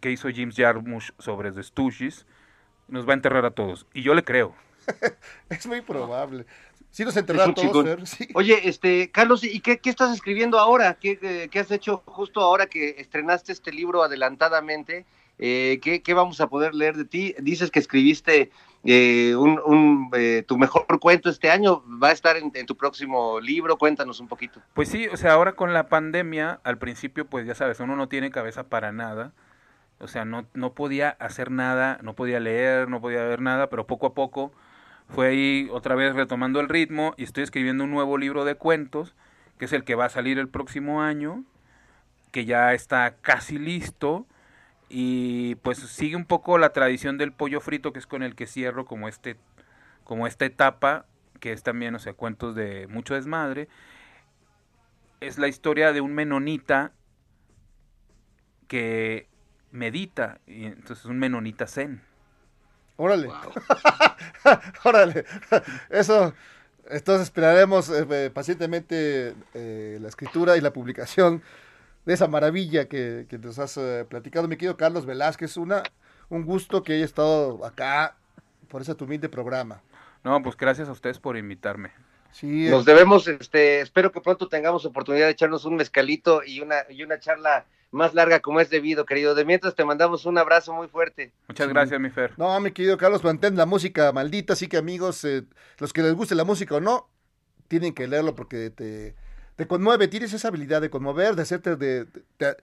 [0.00, 2.26] que hizo James Jarmusch sobre The Stooges,
[2.88, 3.86] nos va a enterrar a todos.
[3.92, 4.54] Y yo le creo.
[5.50, 6.46] Es muy probable.
[6.90, 7.84] Sí nos Es enterraron un todos.
[7.84, 8.28] Fer, sí.
[8.34, 10.94] Oye, este, Carlos, ¿y qué, qué estás escribiendo ahora?
[10.94, 15.04] ¿Qué, qué has hecho justo ahora que estrenaste este libro adelantadamente?
[15.38, 17.34] Eh, ¿qué, qué vamos a poder leer de ti?
[17.40, 18.50] Dices que escribiste
[18.84, 21.84] eh, un, un, eh, tu mejor cuento este año.
[22.02, 23.76] ¿Va a estar en, en tu próximo libro?
[23.76, 24.60] Cuéntanos un poquito.
[24.74, 28.08] Pues sí, o sea, ahora con la pandemia, al principio, pues ya sabes, uno no
[28.08, 29.32] tiene cabeza para nada.
[30.00, 33.86] O sea, no, no podía hacer nada, no podía leer, no podía ver nada, pero
[33.86, 34.52] poco a poco
[35.08, 39.14] fue ahí otra vez retomando el ritmo y estoy escribiendo un nuevo libro de cuentos,
[39.58, 41.44] que es el que va a salir el próximo año,
[42.30, 44.26] que ya está casi listo
[44.88, 48.46] y pues sigue un poco la tradición del pollo frito, que es con el que
[48.46, 49.36] cierro como este
[50.04, 51.04] como esta etapa,
[51.38, 53.68] que es también, o sea, cuentos de mucho desmadre.
[55.20, 56.92] Es la historia de un menonita
[58.68, 59.28] que
[59.70, 62.00] medita, y entonces un menonita zen.
[62.96, 63.28] Órale.
[64.84, 65.24] Órale.
[65.90, 66.34] Eso.
[66.90, 71.42] Entonces esperaremos eh, eh, pacientemente eh, la escritura y la publicación
[72.08, 75.58] de esa maravilla que, que nos has eh, platicado, mi querido Carlos Velázquez.
[75.58, 75.82] Una,
[76.30, 78.16] un gusto que haya estado acá
[78.68, 79.82] por ese tu humilde programa.
[80.24, 81.90] No, pues gracias a ustedes por invitarme.
[82.32, 86.84] Sí, Nos debemos, este, espero que pronto tengamos oportunidad de echarnos un mezcalito y una,
[86.88, 89.34] y una charla más larga como es debido, querido.
[89.34, 91.32] De mientras te mandamos un abrazo muy fuerte.
[91.48, 92.32] Muchas gracias, mi Fer.
[92.36, 95.44] No, mi querido Carlos, mantén la música maldita, así que amigos, eh,
[95.78, 97.08] los que les guste la música o no,
[97.68, 99.14] tienen que leerlo porque te,
[99.56, 102.56] te conmueve, tienes esa habilidad de conmover, de hacerte de, de- de-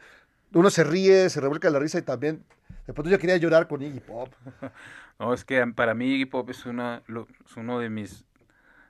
[0.54, 2.44] uno se ríe, se revuelca la risa y también,
[2.88, 4.30] de pronto yo quería llorar con Iggy Pop.
[5.18, 8.26] No, es que para mí Iggy Pop es, una, lo- es uno de mis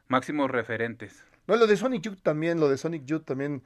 [0.08, 1.24] máximos referentes.
[1.48, 3.62] No, lo de Sonic Youth también, lo de Sonic Youth también,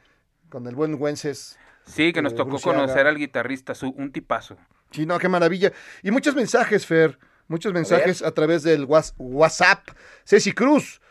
[0.50, 1.58] con el buen Wences.
[1.92, 2.80] Sí, que nos Eh, tocó Bruciaga.
[2.82, 4.58] conocer al guitarrista, su, un tipazo.
[4.92, 5.72] Sí, no, qué maravilla.
[6.04, 7.18] Y muchos mensajes, Fer,
[7.48, 9.88] muchos mensajes a, través del Whats- WhatsApp.
[10.24, 11.02] Ceci Cruz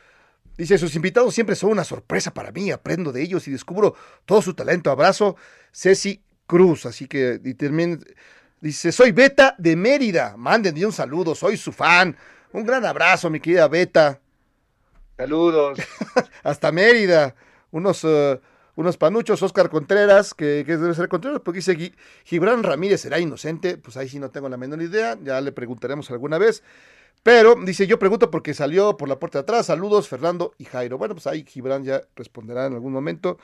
[0.57, 4.41] dice, sus invitados siempre son una sorpresa para mí, aprendo de ellos y descubro todo
[4.43, 4.91] su talento.
[4.91, 5.37] Abrazo,
[5.73, 6.87] Ceci Cruz.
[6.87, 8.05] Así que, y también
[8.61, 12.17] dice, soy Beta de Mérida, mándenme un saludo, soy su fan.
[12.53, 14.21] Un gran abrazo, mi querida Beta.
[15.17, 15.79] Saludos.
[16.43, 17.35] Hasta Mérida.
[17.71, 18.41] Unos, eh,
[18.79, 21.93] unos panuchos, Oscar Contreras, que, que debe ser Contreras, porque dice
[22.25, 26.11] Gibran Ramírez será inocente, pues ahí sí no tengo la menor idea, ya le preguntaremos
[26.13, 26.63] alguna vez.
[27.25, 29.67] Pero dice, yo pregunto porque salió por la puerta de atrás.
[29.67, 30.97] Saludos, Fernando y Jairo.
[30.97, 33.39] Bueno, pues ahí Gibran ya responderá en algún momento.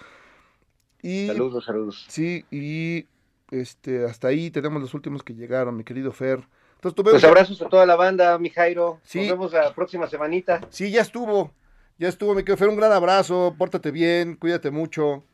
[1.03, 2.07] Y Saludos, saludos.
[2.09, 3.07] sí, y
[3.51, 6.47] este, hasta ahí tenemos los últimos que llegaron, mi querido Fer.
[6.77, 9.01] Entonces, tú ves- Pues abrazos a toda la banda, mi Jairo.
[9.03, 9.19] Sí.
[9.19, 10.61] Nos vemos la próxima semanita.
[10.71, 11.51] Sí, ya estuvo.
[11.99, 12.69] Ya estuvo, mi querido Fer.
[12.69, 13.55] Un gran abrazo.
[13.57, 15.25] Pórtate bien, cuídate mucho.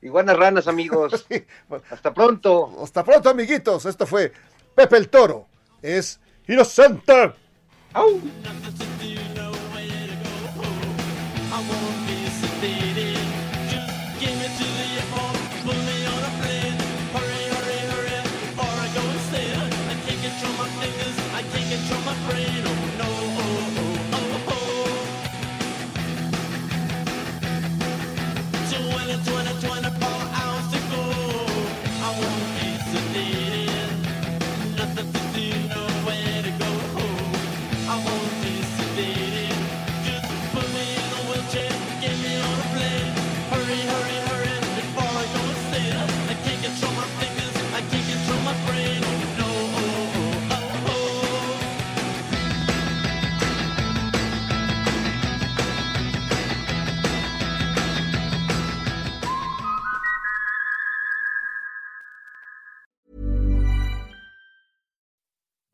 [0.00, 1.26] Iguanas ranas, amigos.
[1.90, 2.82] Hasta pronto.
[2.82, 3.84] Hasta pronto, amiguitos.
[3.86, 4.32] Esto fue
[4.74, 5.46] Pepe el Toro.
[5.82, 7.34] Es inocente.
[7.92, 8.20] ¡Au!